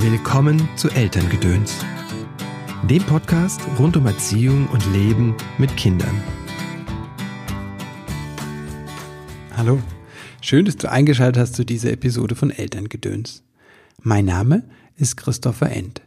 Willkommen 0.00 0.68
zu 0.76 0.88
Elterngedöns, 0.90 1.74
dem 2.88 3.02
Podcast 3.02 3.60
rund 3.80 3.96
um 3.96 4.06
Erziehung 4.06 4.68
und 4.68 4.86
Leben 4.92 5.34
mit 5.58 5.76
Kindern. 5.76 6.22
Hallo, 9.56 9.82
schön, 10.40 10.66
dass 10.66 10.76
du 10.76 10.88
eingeschaltet 10.88 11.42
hast 11.42 11.56
zu 11.56 11.64
dieser 11.64 11.90
Episode 11.90 12.36
von 12.36 12.52
Elterngedöns. 12.52 13.42
Mein 14.00 14.26
Name 14.26 14.62
ist 14.94 15.16
Christopher 15.16 15.72
End. 15.72 16.00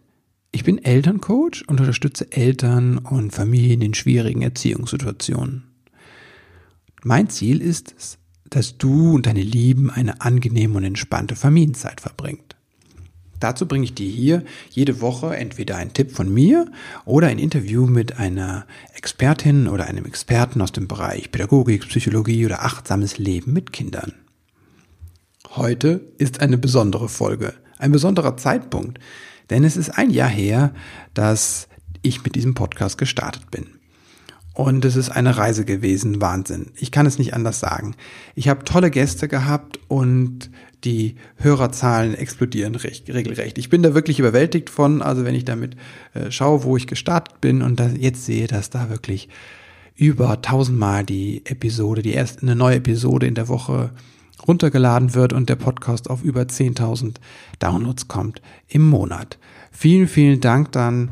Ich 0.54 0.64
bin 0.64 0.82
Elterncoach 0.82 1.66
und 1.68 1.82
unterstütze 1.82 2.32
Eltern 2.32 2.98
und 2.98 3.34
Familien 3.34 3.82
in 3.82 3.94
schwierigen 3.94 4.42
Erziehungssituationen. 4.42 5.66
Mein 7.04 7.30
Ziel 7.30 7.62
ist 7.62 7.94
es, 7.98 8.20
dass 8.50 8.78
du 8.78 9.16
und 9.16 9.26
deine 9.26 9.44
Lieben 9.44 9.90
eine 9.92 10.22
angenehme 10.22 10.78
und 10.78 10.86
entspannte 10.86 11.36
Familienzeit 11.36 12.00
verbringt. 12.00 12.56
Dazu 13.42 13.66
bringe 13.66 13.84
ich 13.84 13.96
dir 13.96 14.10
hier 14.10 14.44
jede 14.70 15.02
Woche 15.02 15.36
entweder 15.36 15.76
einen 15.76 15.94
Tipp 15.94 16.12
von 16.12 16.32
mir 16.32 16.72
oder 17.06 17.28
ein 17.28 17.40
Interview 17.40 17.88
mit 17.88 18.18
einer 18.18 18.66
Expertin 18.94 19.68
oder 19.68 19.88
einem 19.88 20.06
Experten 20.06 20.62
aus 20.62 20.72
dem 20.72 20.88
Bereich 20.88 21.32
Pädagogik, 21.32 21.88
Psychologie 21.90 22.46
oder 22.46 22.64
achtsames 22.64 23.18
Leben 23.18 23.52
mit 23.52 23.74
Kindern. 23.74 24.14
Heute 25.56 26.02
ist 26.20 26.40
eine 26.40 26.58
besondere 26.58 27.10
Folge, 27.10 27.56
ein 27.80 27.92
besonderer 27.92 28.38
Zeitpunkt, 28.38 29.00
denn 29.50 29.64
es 29.64 29.76
ist 29.76 29.90
ein 29.90 30.12
Jahr 30.12 30.30
her, 30.30 30.74
dass 31.16 31.68
ich 32.04 32.24
mit 32.24 32.36
diesem 32.36 32.54
Podcast 32.54 33.00
gestartet 33.00 33.50
bin. 33.50 33.66
Und 34.54 34.86
es 34.86 34.96
ist 34.96 35.10
eine 35.10 35.38
Reise 35.38 35.66
gewesen, 35.66 36.22
Wahnsinn. 36.22 36.72
Ich 36.76 36.92
kann 36.92 37.06
es 37.06 37.18
nicht 37.18 37.34
anders 37.34 37.60
sagen. 37.60 37.96
Ich 38.36 38.50
habe 38.50 38.66
tolle 38.66 38.92
Gäste 38.92 39.28
gehabt 39.28 39.80
und 39.88 40.52
die 40.84 41.16
Hörerzahlen 41.38 42.16
explodieren 42.16 42.76
recht, 42.76 43.10
regelrecht. 43.10 43.58
Ich 43.58 43.70
bin 43.70 43.84
da 43.84 43.94
wirklich 43.94 44.20
überwältigt 44.20 44.70
von, 44.70 45.02
also 45.02 45.26
wenn 45.26 45.36
ich 45.36 45.46
damit 45.46 45.76
äh, 46.14 46.32
schaue, 46.32 46.64
wo 46.64 46.78
ich 46.78 46.88
gestartet 46.88 47.42
bin 47.42 47.62
und 47.62 47.80
da 47.80 47.88
jetzt 47.88 48.26
sehe, 48.26 48.48
dass 48.48 48.70
da 48.70 48.90
wirklich 48.90 49.30
über 49.96 50.42
tausendmal 50.42 51.04
die 51.04 51.46
Episode, 51.46 52.02
die 52.02 52.14
erste 52.14 52.42
eine 52.42 52.56
neue 52.56 52.78
Episode 52.78 53.28
in 53.28 53.36
der 53.36 53.48
Woche 53.48 53.92
runtergeladen 54.48 55.14
wird 55.14 55.34
und 55.34 55.50
der 55.50 55.56
Podcast 55.56 56.10
auf 56.10 56.24
über 56.24 56.42
10.000 56.42 57.16
Downloads 57.60 58.08
kommt 58.08 58.42
im 58.68 58.90
Monat. 58.90 59.38
Vielen, 59.72 60.08
vielen 60.08 60.42
Dank 60.42 60.72
dann 60.72 61.12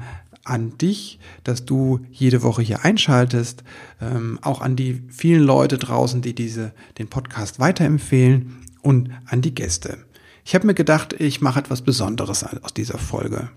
an 0.49 0.77
dich, 0.77 1.19
dass 1.43 1.65
du 1.65 1.99
jede 2.11 2.43
Woche 2.43 2.61
hier 2.61 2.83
einschaltest, 2.83 3.63
ähm, 4.01 4.39
auch 4.41 4.61
an 4.61 4.75
die 4.75 5.03
vielen 5.09 5.43
Leute 5.43 5.77
draußen, 5.77 6.21
die 6.21 6.35
diese, 6.35 6.73
den 6.97 7.07
Podcast 7.07 7.59
weiterempfehlen 7.59 8.57
und 8.81 9.11
an 9.25 9.41
die 9.41 9.55
Gäste. 9.55 10.05
Ich 10.45 10.55
habe 10.55 10.67
mir 10.67 10.73
gedacht, 10.73 11.13
ich 11.13 11.41
mache 11.41 11.59
etwas 11.59 11.81
Besonderes 11.81 12.43
aus 12.43 12.73
dieser 12.73 12.97
Folge. 12.97 13.49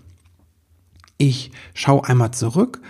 Ich 1.17 1.51
schaue 1.73 2.07
einmal 2.07 2.31
zurück 2.31 2.81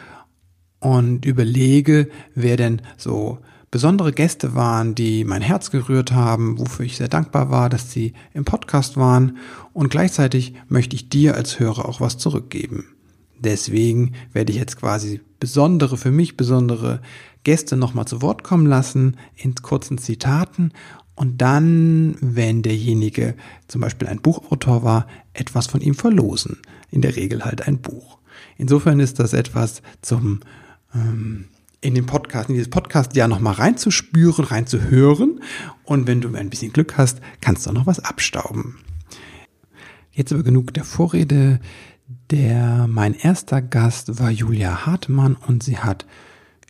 und 0.79 1.25
überlege, 1.25 2.09
wer 2.35 2.57
denn 2.57 2.81
so 2.97 3.39
besondere 3.71 4.11
Gäste 4.11 4.53
waren, 4.53 4.93
die 4.93 5.23
mein 5.23 5.41
Herz 5.41 5.71
gerührt 5.71 6.11
haben, 6.11 6.59
wofür 6.59 6.85
ich 6.85 6.97
sehr 6.97 7.07
dankbar 7.07 7.49
war, 7.49 7.69
dass 7.69 7.91
sie 7.91 8.13
im 8.33 8.45
Podcast 8.45 8.97
waren 8.97 9.37
und 9.73 9.89
gleichzeitig 9.89 10.53
möchte 10.67 10.95
ich 10.95 11.09
dir 11.09 11.35
als 11.35 11.59
Hörer 11.59 11.87
auch 11.87 11.99
was 11.99 12.17
zurückgeben. 12.17 12.85
Deswegen 13.43 14.13
werde 14.31 14.51
ich 14.51 14.57
jetzt 14.57 14.77
quasi 14.77 15.21
besondere, 15.39 15.97
für 15.97 16.11
mich 16.11 16.37
besondere 16.37 17.01
Gäste 17.43 17.75
nochmal 17.75 18.05
zu 18.05 18.21
Wort 18.21 18.43
kommen 18.43 18.65
lassen 18.65 19.17
in 19.35 19.55
kurzen 19.55 19.97
Zitaten 19.97 20.71
und 21.15 21.41
dann, 21.41 22.15
wenn 22.21 22.61
derjenige 22.61 23.35
zum 23.67 23.81
Beispiel 23.81 24.07
ein 24.07 24.21
Buchautor 24.21 24.83
war, 24.83 25.07
etwas 25.33 25.67
von 25.67 25.81
ihm 25.81 25.93
verlosen. 25.93 26.57
In 26.89 27.01
der 27.01 27.15
Regel 27.15 27.45
halt 27.45 27.67
ein 27.67 27.79
Buch. 27.79 28.17
Insofern 28.57 28.99
ist 28.99 29.19
das 29.19 29.33
etwas 29.33 29.81
zum 30.01 30.39
ähm, 30.93 31.45
in 31.81 31.95
den 31.95 32.05
Podcast, 32.05 32.49
in 32.49 32.55
dieses 32.55 32.69
Podcast 32.69 33.15
ja 33.15 33.27
nochmal 33.27 33.55
reinzuspüren, 33.55 34.45
reinzuhören. 34.45 35.41
Und 35.83 36.07
wenn 36.07 36.21
du 36.21 36.33
ein 36.33 36.49
bisschen 36.49 36.71
Glück 36.71 36.97
hast, 36.97 37.19
kannst 37.41 37.65
du 37.65 37.69
auch 37.69 37.73
noch 37.73 37.87
was 37.87 37.99
abstauben. 37.99 38.77
Jetzt 40.11 40.31
aber 40.31 40.43
genug 40.43 40.73
der 40.73 40.83
Vorrede. 40.83 41.59
Der, 42.07 42.87
mein 42.89 43.13
erster 43.13 43.61
Gast 43.61 44.19
war 44.19 44.29
Julia 44.29 44.85
Hartmann 44.85 45.35
und 45.47 45.63
sie 45.63 45.77
hat 45.77 46.05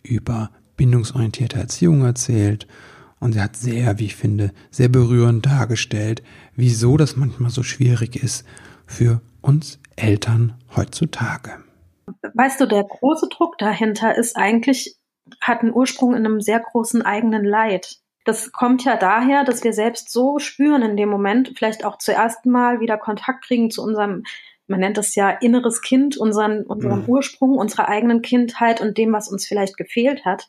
über 0.02 0.50
bindungsorientierte 0.76 1.58
Erziehung 1.58 2.04
erzählt 2.04 2.66
und 3.20 3.32
sie 3.32 3.40
hat 3.40 3.56
sehr, 3.56 3.98
wie 3.98 4.06
ich 4.06 4.16
finde, 4.16 4.52
sehr 4.70 4.88
berührend 4.88 5.46
dargestellt, 5.46 6.22
wieso 6.54 6.96
das 6.96 7.16
manchmal 7.16 7.50
so 7.50 7.62
schwierig 7.62 8.22
ist 8.22 8.46
für 8.86 9.22
uns 9.40 9.78
Eltern 9.96 10.54
heutzutage. 10.76 11.52
Weißt 12.34 12.60
du, 12.60 12.66
der 12.66 12.84
große 12.84 13.28
Druck 13.28 13.58
dahinter 13.58 14.14
ist 14.14 14.36
eigentlich, 14.36 14.96
hat 15.40 15.60
einen 15.60 15.72
Ursprung 15.72 16.14
in 16.14 16.26
einem 16.26 16.40
sehr 16.40 16.60
großen 16.60 17.02
eigenen 17.02 17.44
Leid. 17.44 17.98
Das 18.24 18.52
kommt 18.52 18.84
ja 18.84 18.96
daher, 18.96 19.44
dass 19.44 19.64
wir 19.64 19.72
selbst 19.72 20.10
so 20.10 20.38
spüren 20.38 20.82
in 20.82 20.96
dem 20.96 21.08
Moment, 21.08 21.52
vielleicht 21.56 21.84
auch 21.84 21.98
zuerst 21.98 22.46
mal 22.46 22.80
wieder 22.80 22.98
Kontakt 22.98 23.44
kriegen 23.44 23.70
zu 23.70 23.82
unserem, 23.82 24.24
man 24.66 24.80
nennt 24.80 24.96
das 24.96 25.14
ja 25.14 25.30
inneres 25.30 25.82
Kind, 25.82 26.16
unseren, 26.16 26.64
unserem 26.64 27.02
mhm. 27.02 27.08
Ursprung, 27.08 27.58
unserer 27.58 27.88
eigenen 27.88 28.22
Kindheit 28.22 28.80
und 28.80 28.98
dem, 28.98 29.12
was 29.12 29.28
uns 29.28 29.46
vielleicht 29.46 29.76
gefehlt 29.76 30.24
hat 30.24 30.48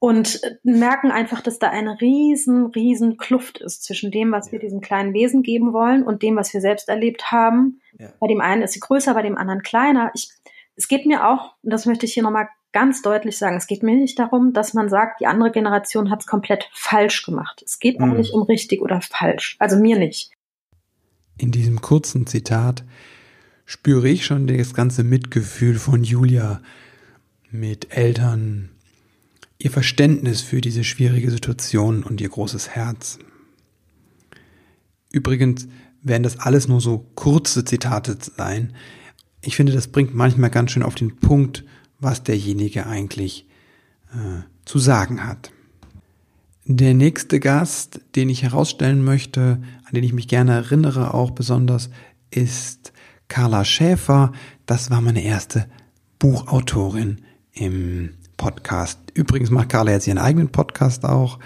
und 0.00 0.40
merken 0.62 1.12
einfach, 1.12 1.42
dass 1.42 1.58
da 1.58 1.68
eine 1.68 2.00
riesen, 2.00 2.66
riesen 2.66 3.18
Kluft 3.18 3.60
ist 3.60 3.84
zwischen 3.84 4.10
dem, 4.10 4.32
was 4.32 4.50
wir 4.50 4.58
diesem 4.58 4.80
kleinen 4.80 5.12
Wesen 5.12 5.42
geben 5.42 5.74
wollen 5.74 6.02
und 6.02 6.22
dem, 6.22 6.36
was 6.36 6.54
wir 6.54 6.62
selbst 6.62 6.88
erlebt 6.88 7.30
haben. 7.30 7.82
Ja. 7.98 8.08
Bei 8.18 8.26
dem 8.26 8.40
einen 8.40 8.62
ist 8.62 8.72
sie 8.72 8.80
größer, 8.80 9.12
bei 9.12 9.20
dem 9.20 9.36
anderen 9.36 9.62
kleiner. 9.62 10.10
Ich, 10.14 10.30
es 10.74 10.88
geht 10.88 11.04
mir 11.04 11.28
auch, 11.28 11.54
und 11.62 11.70
das 11.70 11.84
möchte 11.84 12.06
ich 12.06 12.14
hier 12.14 12.22
nochmal 12.22 12.48
ganz 12.72 13.02
deutlich 13.02 13.36
sagen, 13.36 13.58
es 13.58 13.66
geht 13.66 13.82
mir 13.82 13.94
nicht 13.94 14.18
darum, 14.18 14.54
dass 14.54 14.72
man 14.72 14.88
sagt, 14.88 15.20
die 15.20 15.26
andere 15.26 15.50
Generation 15.50 16.10
hat 16.10 16.20
es 16.20 16.26
komplett 16.26 16.70
falsch 16.72 17.22
gemacht. 17.22 17.62
Es 17.62 17.78
geht 17.78 18.00
mhm. 18.00 18.10
auch 18.10 18.16
nicht 18.16 18.32
um 18.32 18.42
richtig 18.42 18.80
oder 18.80 19.02
falsch. 19.02 19.56
Also 19.58 19.76
mir 19.76 19.98
nicht. 19.98 20.30
In 21.40 21.52
diesem 21.52 21.80
kurzen 21.80 22.26
Zitat 22.26 22.84
spüre 23.64 24.10
ich 24.10 24.26
schon 24.26 24.46
das 24.46 24.74
ganze 24.74 25.04
Mitgefühl 25.04 25.78
von 25.78 26.04
Julia 26.04 26.60
mit 27.50 27.96
Eltern, 27.96 28.68
ihr 29.58 29.70
Verständnis 29.70 30.42
für 30.42 30.60
diese 30.60 30.84
schwierige 30.84 31.30
Situation 31.30 32.02
und 32.02 32.20
ihr 32.20 32.28
großes 32.28 32.68
Herz. 32.68 33.18
Übrigens 35.10 35.66
werden 36.02 36.24
das 36.24 36.38
alles 36.38 36.68
nur 36.68 36.82
so 36.82 37.06
kurze 37.14 37.64
Zitate 37.64 38.18
sein. 38.36 38.74
Ich 39.40 39.56
finde, 39.56 39.72
das 39.72 39.88
bringt 39.88 40.14
manchmal 40.14 40.50
ganz 40.50 40.72
schön 40.72 40.82
auf 40.82 40.94
den 40.94 41.16
Punkt, 41.16 41.64
was 41.98 42.22
derjenige 42.22 42.86
eigentlich 42.86 43.48
äh, 44.12 44.42
zu 44.66 44.78
sagen 44.78 45.26
hat. 45.26 45.52
Der 46.72 46.94
nächste 46.94 47.40
Gast, 47.40 48.00
den 48.14 48.28
ich 48.28 48.44
herausstellen 48.44 49.02
möchte, 49.02 49.60
an 49.84 49.92
den 49.92 50.04
ich 50.04 50.12
mich 50.12 50.28
gerne 50.28 50.52
erinnere, 50.52 51.14
auch 51.14 51.32
besonders, 51.32 51.90
ist 52.30 52.92
Carla 53.26 53.64
Schäfer. 53.64 54.30
Das 54.66 54.88
war 54.88 55.00
meine 55.00 55.24
erste 55.24 55.66
Buchautorin 56.20 57.22
im 57.52 58.10
Podcast. 58.36 59.00
Übrigens 59.14 59.50
macht 59.50 59.70
Carla 59.70 59.90
jetzt 59.90 60.06
ihren 60.06 60.18
eigenen 60.18 60.50
Podcast 60.52 61.04
auch. 61.04 61.40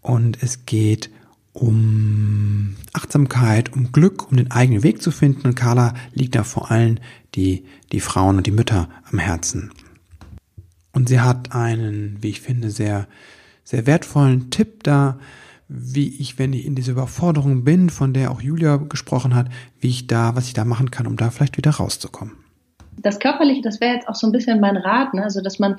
Und 0.00 0.42
es 0.42 0.64
geht 0.64 1.10
um 1.52 2.76
Achtsamkeit, 2.94 3.74
um 3.74 3.92
Glück, 3.92 4.30
um 4.30 4.38
den 4.38 4.52
eigenen 4.52 4.82
Weg 4.82 5.02
zu 5.02 5.10
finden. 5.10 5.48
Und 5.48 5.54
Carla 5.54 5.92
liegt 6.14 6.34
da 6.34 6.44
vor 6.44 6.70
allem 6.70 6.96
die, 7.34 7.66
die 7.92 8.00
Frauen 8.00 8.38
und 8.38 8.46
die 8.46 8.52
Mütter 8.52 8.88
am 9.12 9.18
Herzen. 9.18 9.70
Und 10.92 11.10
sie 11.10 11.20
hat 11.20 11.52
einen, 11.52 12.16
wie 12.22 12.30
ich 12.30 12.40
finde, 12.40 12.70
sehr, 12.70 13.06
sehr 13.66 13.84
wertvollen 13.84 14.50
Tipp 14.50 14.84
da, 14.84 15.18
wie 15.68 16.16
ich, 16.20 16.38
wenn 16.38 16.52
ich 16.52 16.64
in 16.64 16.76
dieser 16.76 16.92
Überforderung 16.92 17.64
bin, 17.64 17.90
von 17.90 18.14
der 18.14 18.30
auch 18.30 18.40
Julia 18.40 18.76
gesprochen 18.76 19.34
hat, 19.34 19.48
wie 19.80 19.88
ich 19.88 20.06
da, 20.06 20.36
was 20.36 20.46
ich 20.46 20.54
da 20.54 20.64
machen 20.64 20.92
kann, 20.92 21.08
um 21.08 21.16
da 21.16 21.30
vielleicht 21.30 21.56
wieder 21.56 21.72
rauszukommen. 21.72 22.34
Das 22.98 23.18
Körperliche, 23.18 23.62
das 23.62 23.80
wäre 23.80 23.94
jetzt 23.94 24.08
auch 24.08 24.14
so 24.14 24.28
ein 24.28 24.32
bisschen 24.32 24.60
mein 24.60 24.76
Rat, 24.76 25.12
ne? 25.14 25.24
also 25.24 25.42
dass 25.42 25.58
man 25.58 25.76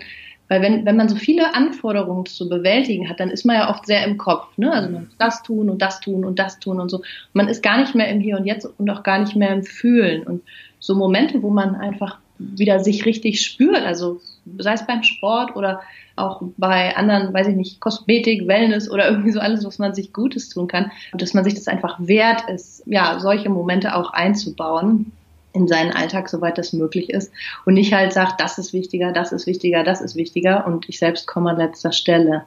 weil 0.49 0.61
wenn, 0.61 0.85
wenn 0.85 0.95
man 0.95 1.09
so 1.09 1.15
viele 1.15 1.53
Anforderungen 1.55 2.25
zu 2.25 2.47
bewältigen 2.47 3.09
hat, 3.09 3.19
dann 3.19 3.29
ist 3.29 3.45
man 3.45 3.57
ja 3.57 3.69
oft 3.69 3.85
sehr 3.85 4.05
im 4.05 4.17
Kopf. 4.17 4.57
Ne? 4.57 4.71
Also 4.71 4.89
man 4.89 5.03
muss 5.03 5.17
das 5.17 5.43
tun 5.43 5.69
und 5.69 5.81
das 5.81 5.99
tun 5.99 6.23
und 6.23 6.39
das 6.39 6.59
tun 6.59 6.79
und 6.79 6.89
so. 6.89 7.01
Man 7.33 7.49
ist 7.49 7.61
gar 7.61 7.77
nicht 7.79 7.95
mehr 7.95 8.07
im 8.07 8.21
Hier 8.21 8.37
und 8.37 8.45
Jetzt 8.45 8.65
und 8.65 8.89
auch 8.89 9.03
gar 9.03 9.19
nicht 9.19 9.35
mehr 9.35 9.51
im 9.51 9.63
Fühlen. 9.63 10.23
Und 10.23 10.43
so 10.79 10.95
Momente, 10.95 11.43
wo 11.43 11.49
man 11.49 11.75
einfach 11.75 12.19
wieder 12.39 12.79
sich 12.79 13.05
richtig 13.05 13.41
spürt, 13.41 13.83
also 13.83 14.21
sei 14.57 14.73
es 14.73 14.85
beim 14.85 15.03
Sport 15.03 15.55
oder 15.55 15.81
auch 16.15 16.41
bei 16.57 16.95
anderen, 16.95 17.33
weiß 17.33 17.47
ich 17.47 17.55
nicht, 17.55 17.79
Kosmetik, 17.79 18.47
Wellness 18.47 18.89
oder 18.89 19.07
irgendwie 19.09 19.31
so 19.31 19.39
alles, 19.39 19.65
was 19.65 19.79
man 19.79 19.93
sich 19.93 20.13
Gutes 20.13 20.49
tun 20.49 20.67
kann, 20.67 20.91
dass 21.13 21.33
man 21.33 21.43
sich 21.43 21.53
das 21.53 21.67
einfach 21.67 21.97
wert 21.99 22.43
ist, 22.49 22.83
ja, 22.85 23.19
solche 23.19 23.49
Momente 23.49 23.95
auch 23.95 24.11
einzubauen 24.11 25.11
in 25.53 25.67
seinen 25.67 25.91
Alltag, 25.91 26.29
soweit 26.29 26.57
das 26.57 26.73
möglich 26.73 27.09
ist. 27.09 27.31
Und 27.65 27.75
nicht 27.75 27.93
halt 27.93 28.13
sagt, 28.13 28.39
das 28.39 28.57
ist 28.57 28.73
wichtiger, 28.73 29.11
das 29.11 29.31
ist 29.31 29.47
wichtiger, 29.47 29.83
das 29.83 30.01
ist 30.01 30.15
wichtiger 30.15 30.67
und 30.67 30.87
ich 30.87 30.99
selbst 30.99 31.27
komme 31.27 31.51
an 31.51 31.57
letzter 31.57 31.91
Stelle. 31.91 32.43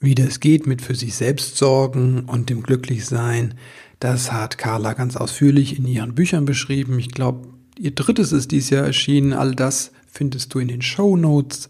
Wie 0.00 0.14
das 0.14 0.40
geht 0.40 0.66
mit 0.66 0.82
für 0.82 0.94
sich 0.94 1.14
selbst 1.14 1.56
sorgen 1.56 2.24
und 2.26 2.50
dem 2.50 2.62
Glücklichsein, 2.62 3.54
Das 4.00 4.30
hat 4.30 4.58
Carla 4.58 4.92
ganz 4.92 5.16
ausführlich 5.16 5.76
in 5.76 5.84
ihren 5.84 6.14
Büchern 6.14 6.44
beschrieben. 6.44 7.00
Ich 7.00 7.10
glaube, 7.10 7.48
ihr 7.78 7.92
drittes 7.92 8.32
ist 8.32 8.50
dieses 8.50 8.70
Jahr 8.70 8.84
erschienen. 8.84 9.32
All 9.32 9.54
das 9.54 9.92
findest 10.10 10.52
du 10.54 10.58
in 10.58 10.68
den 10.68 10.82
Show 10.82 11.16
Notes. 11.16 11.68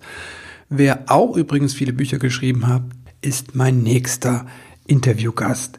Wer 0.69 1.05
auch 1.07 1.37
übrigens 1.37 1.75
viele 1.75 1.93
Bücher 1.93 2.19
geschrieben 2.19 2.67
hat, 2.67 2.83
ist 3.21 3.55
mein 3.55 3.83
nächster 3.83 4.47
Interviewgast. 4.87 5.79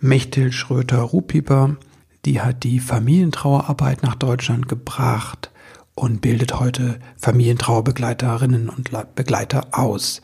Mechtel 0.00 0.52
Schröter-Rupieper, 0.52 1.76
die 2.24 2.40
hat 2.40 2.64
die 2.64 2.80
Familientrauerarbeit 2.80 4.02
nach 4.02 4.14
Deutschland 4.14 4.68
gebracht 4.68 5.50
und 5.94 6.20
bildet 6.20 6.58
heute 6.58 6.98
Familientrauerbegleiterinnen 7.16 8.68
und 8.68 8.90
Begleiter 9.14 9.68
aus. 9.72 10.22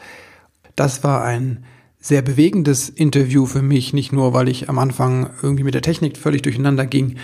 Das 0.77 1.05
war 1.05 1.23
ein 1.25 1.65
sehr 2.01 2.23
bewegendes 2.23 2.89
Interview 2.89 3.47
für 3.47 3.63
mich, 3.63 3.93
nicht 3.93 4.13
nur, 4.13 4.33
weil 4.33 4.49
ich 4.49 4.69
am 4.69 4.79
Anfang 4.79 5.31
irgendwie 5.43 5.65
mit 5.65 5.75
der 5.75 5.83
Technik 5.83 6.17
völlig 6.17 6.43
durcheinander 6.43 6.87
ging, 6.87 7.17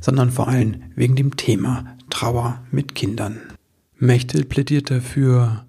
sondern 0.00 0.30
vor 0.30 0.48
allem 0.48 0.82
wegen 0.94 1.16
dem 1.16 1.36
Thema 1.36 1.96
Trauer 2.10 2.62
mit 2.70 2.94
Kindern. 2.94 3.40
Mechtel 3.96 4.44
plädiert 4.44 4.90
dafür, 4.90 5.64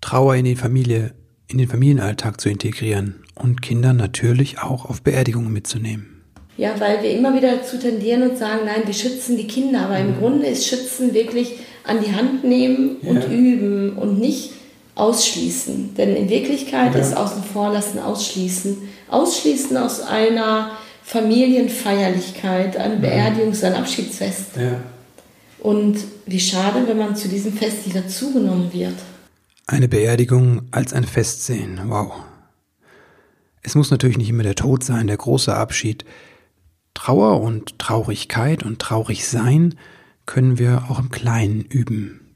Trauer 0.00 0.34
in 0.36 0.44
die 0.44 0.56
Familie, 0.56 1.14
in 1.48 1.58
den 1.58 1.68
Familienalltag 1.68 2.40
zu 2.40 2.48
integrieren 2.48 3.22
und 3.34 3.62
Kinder 3.62 3.92
natürlich 3.92 4.58
auch 4.60 4.84
auf 4.84 5.02
Beerdigungen 5.02 5.52
mitzunehmen. 5.52 6.22
Ja, 6.56 6.78
weil 6.78 7.02
wir 7.02 7.10
immer 7.10 7.34
wieder 7.34 7.56
dazu 7.56 7.78
tendieren 7.78 8.28
und 8.28 8.36
sagen, 8.36 8.60
nein, 8.66 8.82
wir 8.84 8.94
schützen 8.94 9.36
die 9.36 9.46
Kinder, 9.46 9.86
aber 9.86 9.98
im 9.98 10.16
mhm. 10.16 10.18
Grunde 10.18 10.46
ist 10.46 10.66
Schützen 10.66 11.14
wirklich 11.14 11.54
an 11.84 11.98
die 12.04 12.14
Hand 12.14 12.44
nehmen 12.44 12.96
und 13.02 13.22
ja. 13.22 13.30
üben 13.30 13.96
und 13.96 14.18
nicht 14.18 14.52
ausschließen. 14.94 15.94
Denn 15.94 16.14
in 16.14 16.28
Wirklichkeit 16.28 16.94
ja. 16.94 17.00
ist 17.00 17.16
außen 17.16 17.42
vor 17.42 17.72
lassen 17.72 17.98
ausschließen. 17.98 18.76
Ausschließen 19.08 19.76
aus 19.76 20.00
einer 20.02 20.72
Familienfeierlichkeit, 21.02 22.76
eine 22.76 22.96
Beerdigung, 22.96 23.54
ein 23.62 23.74
Abschiedsfest. 23.74 24.56
Ja. 24.56 24.80
Und 25.58 25.98
wie 26.26 26.40
schade, 26.40 26.86
wenn 26.86 26.98
man 26.98 27.16
zu 27.16 27.28
diesem 27.28 27.52
Fest 27.52 27.86
nicht 27.86 27.96
dazugenommen 27.96 28.72
wird. 28.72 28.94
Eine 29.66 29.88
Beerdigung 29.88 30.62
als 30.70 30.92
ein 30.92 31.04
Fest 31.04 31.46
sehen, 31.46 31.80
wow. 31.86 32.12
Es 33.62 33.74
muss 33.74 33.90
natürlich 33.90 34.18
nicht 34.18 34.28
immer 34.28 34.42
der 34.42 34.56
Tod 34.56 34.82
sein, 34.82 35.06
der 35.06 35.16
große 35.16 35.54
Abschied. 35.54 36.04
Trauer 36.94 37.40
und 37.40 37.78
Traurigkeit 37.78 38.64
und 38.64 38.80
Traurigsein 38.80 39.76
können 40.26 40.58
wir 40.58 40.86
auch 40.88 40.98
im 40.98 41.10
Kleinen 41.10 41.62
üben. 41.62 42.31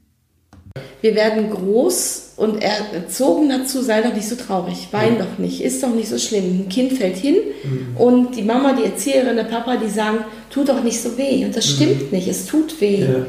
Wir 1.01 1.15
werden 1.15 1.49
groß 1.51 2.33
und 2.37 2.61
erzogen 2.61 3.49
dazu, 3.49 3.81
sei 3.81 4.01
doch 4.01 4.13
nicht 4.13 4.27
so 4.27 4.35
traurig, 4.35 4.87
wein 4.91 5.17
ja. 5.17 5.25
doch 5.25 5.37
nicht, 5.37 5.61
ist 5.61 5.81
doch 5.83 5.93
nicht 5.93 6.09
so 6.09 6.17
schlimm. 6.17 6.61
Ein 6.61 6.69
Kind 6.69 6.93
fällt 6.93 7.17
hin 7.17 7.35
mhm. 7.63 7.97
und 7.97 8.35
die 8.35 8.43
Mama, 8.43 8.73
die 8.73 8.85
Erzieherin, 8.85 9.35
der 9.35 9.43
Papa, 9.43 9.77
die 9.77 9.89
sagen, 9.89 10.19
tut 10.49 10.69
doch 10.69 10.83
nicht 10.83 11.01
so 11.01 11.17
weh. 11.17 11.45
Und 11.45 11.55
das 11.55 11.67
mhm. 11.67 11.75
stimmt 11.75 12.11
nicht, 12.11 12.27
es 12.27 12.45
tut 12.45 12.79
weh. 12.81 13.01
Ja. 13.01 13.25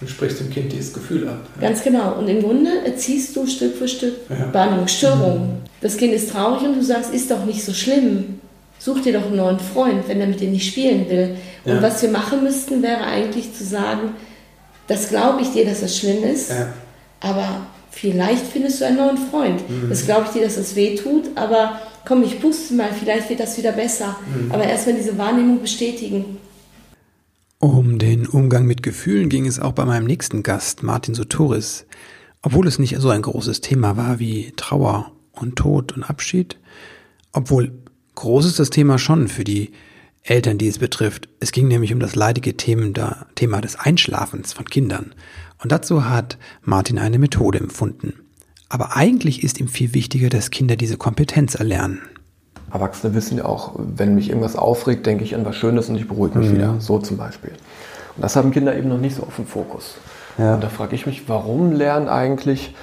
Du 0.00 0.06
sprichst 0.06 0.38
dem 0.38 0.50
Kind 0.50 0.72
dieses 0.72 0.92
Gefühl 0.92 1.28
ab. 1.28 1.40
Ja. 1.56 1.68
Ganz 1.68 1.82
genau. 1.82 2.14
Und 2.18 2.28
im 2.28 2.40
Grunde 2.40 2.70
erziehst 2.84 3.34
du 3.34 3.46
Stück 3.46 3.76
für 3.76 3.88
Stück 3.88 4.14
ja. 4.28 4.46
Bannung, 4.52 4.86
Störung. 4.86 5.38
Mhm. 5.38 5.58
Das 5.80 5.96
Kind 5.96 6.12
ist 6.14 6.30
traurig 6.30 6.62
und 6.62 6.76
du 6.76 6.82
sagst, 6.82 7.12
ist 7.12 7.30
doch 7.30 7.44
nicht 7.44 7.64
so 7.64 7.72
schlimm. 7.72 8.40
Such 8.78 9.00
dir 9.00 9.12
doch 9.12 9.26
einen 9.26 9.36
neuen 9.36 9.58
Freund, 9.58 10.06
wenn 10.06 10.20
er 10.20 10.28
mit 10.28 10.38
dir 10.38 10.48
nicht 10.48 10.68
spielen 10.68 11.08
will. 11.10 11.36
Und 11.64 11.74
ja. 11.74 11.82
was 11.82 12.00
wir 12.00 12.10
machen 12.10 12.44
müssten, 12.44 12.80
wäre 12.82 13.04
eigentlich 13.04 13.52
zu 13.52 13.64
sagen, 13.64 14.14
das 14.86 15.08
glaube 15.08 15.42
ich 15.42 15.50
dir, 15.50 15.64
dass 15.64 15.80
das 15.80 15.98
schlimm 15.98 16.22
ist, 16.22 16.52
aber 17.20 17.66
vielleicht 17.90 18.46
findest 18.46 18.80
du 18.80 18.86
einen 18.86 18.96
neuen 18.96 19.18
Freund. 19.18 19.68
Mhm. 19.68 19.88
Das 19.88 20.04
glaube 20.04 20.26
ich 20.26 20.32
dir, 20.32 20.42
dass 20.42 20.56
das 20.56 20.76
weh 20.76 20.96
tut, 20.96 21.36
aber 21.36 21.80
komm, 22.04 22.22
ich 22.22 22.40
puste 22.40 22.74
mal, 22.74 22.90
vielleicht 22.92 23.28
wird 23.28 23.40
das 23.40 23.58
wieder 23.58 23.72
besser. 23.72 24.16
Mhm. 24.34 24.52
Aber 24.52 24.64
erstmal 24.64 24.96
diese 24.96 25.18
Wahrnehmung 25.18 25.60
bestätigen. 25.60 26.38
Um 27.60 27.98
den 27.98 28.26
Umgang 28.26 28.66
mit 28.66 28.82
Gefühlen 28.82 29.28
ging 29.28 29.46
es 29.46 29.58
auch 29.58 29.72
bei 29.72 29.84
meinem 29.84 30.06
nächsten 30.06 30.44
Gast, 30.44 30.82
Martin 30.82 31.14
Sotoris. 31.14 31.86
Obwohl 32.40 32.68
es 32.68 32.78
nicht 32.78 32.96
so 32.98 33.10
ein 33.10 33.22
großes 33.22 33.60
Thema 33.60 33.96
war 33.96 34.20
wie 34.20 34.52
Trauer 34.56 35.10
und 35.32 35.56
Tod 35.56 35.92
und 35.92 36.04
Abschied, 36.04 36.56
obwohl 37.32 37.72
groß 38.14 38.46
ist 38.46 38.58
das 38.58 38.70
Thema 38.70 38.98
schon 38.98 39.28
für 39.28 39.44
die 39.44 39.72
Eltern, 40.22 40.58
die 40.58 40.68
es 40.68 40.78
betrifft. 40.78 41.28
Es 41.40 41.52
ging 41.52 41.68
nämlich 41.68 41.92
um 41.92 42.00
das 42.00 42.14
leidige 42.14 42.56
Thema 42.56 43.60
des 43.60 43.76
Einschlafens 43.76 44.52
von 44.52 44.66
Kindern. 44.66 45.14
Und 45.62 45.72
dazu 45.72 46.08
hat 46.08 46.38
Martin 46.62 46.98
eine 46.98 47.18
Methode 47.18 47.58
empfunden. 47.58 48.14
Aber 48.68 48.96
eigentlich 48.96 49.42
ist 49.42 49.58
ihm 49.60 49.68
viel 49.68 49.94
wichtiger, 49.94 50.28
dass 50.28 50.50
Kinder 50.50 50.76
diese 50.76 50.96
Kompetenz 50.96 51.54
erlernen. 51.54 52.00
Erwachsene 52.70 53.14
wissen 53.14 53.38
ja 53.38 53.46
auch, 53.46 53.72
wenn 53.78 54.14
mich 54.14 54.28
irgendwas 54.28 54.56
aufregt, 54.56 55.06
denke 55.06 55.24
ich 55.24 55.34
an 55.34 55.44
was 55.44 55.56
Schönes 55.56 55.88
und 55.88 55.96
ich 55.96 56.06
beruhige 56.06 56.38
mich 56.38 56.50
mhm. 56.50 56.54
wieder. 56.54 56.80
So 56.80 56.98
zum 56.98 57.16
Beispiel. 57.16 57.50
Und 58.16 58.22
das 58.22 58.36
haben 58.36 58.50
Kinder 58.50 58.76
eben 58.76 58.88
noch 58.88 58.98
nicht 58.98 59.16
so 59.16 59.22
auf 59.22 59.36
dem 59.36 59.46
Fokus. 59.46 59.94
Ja. 60.36 60.54
Und 60.54 60.62
da 60.62 60.68
frage 60.68 60.94
ich 60.94 61.06
mich, 61.06 61.28
warum 61.28 61.72
lernen 61.72 62.08
eigentlich 62.08 62.74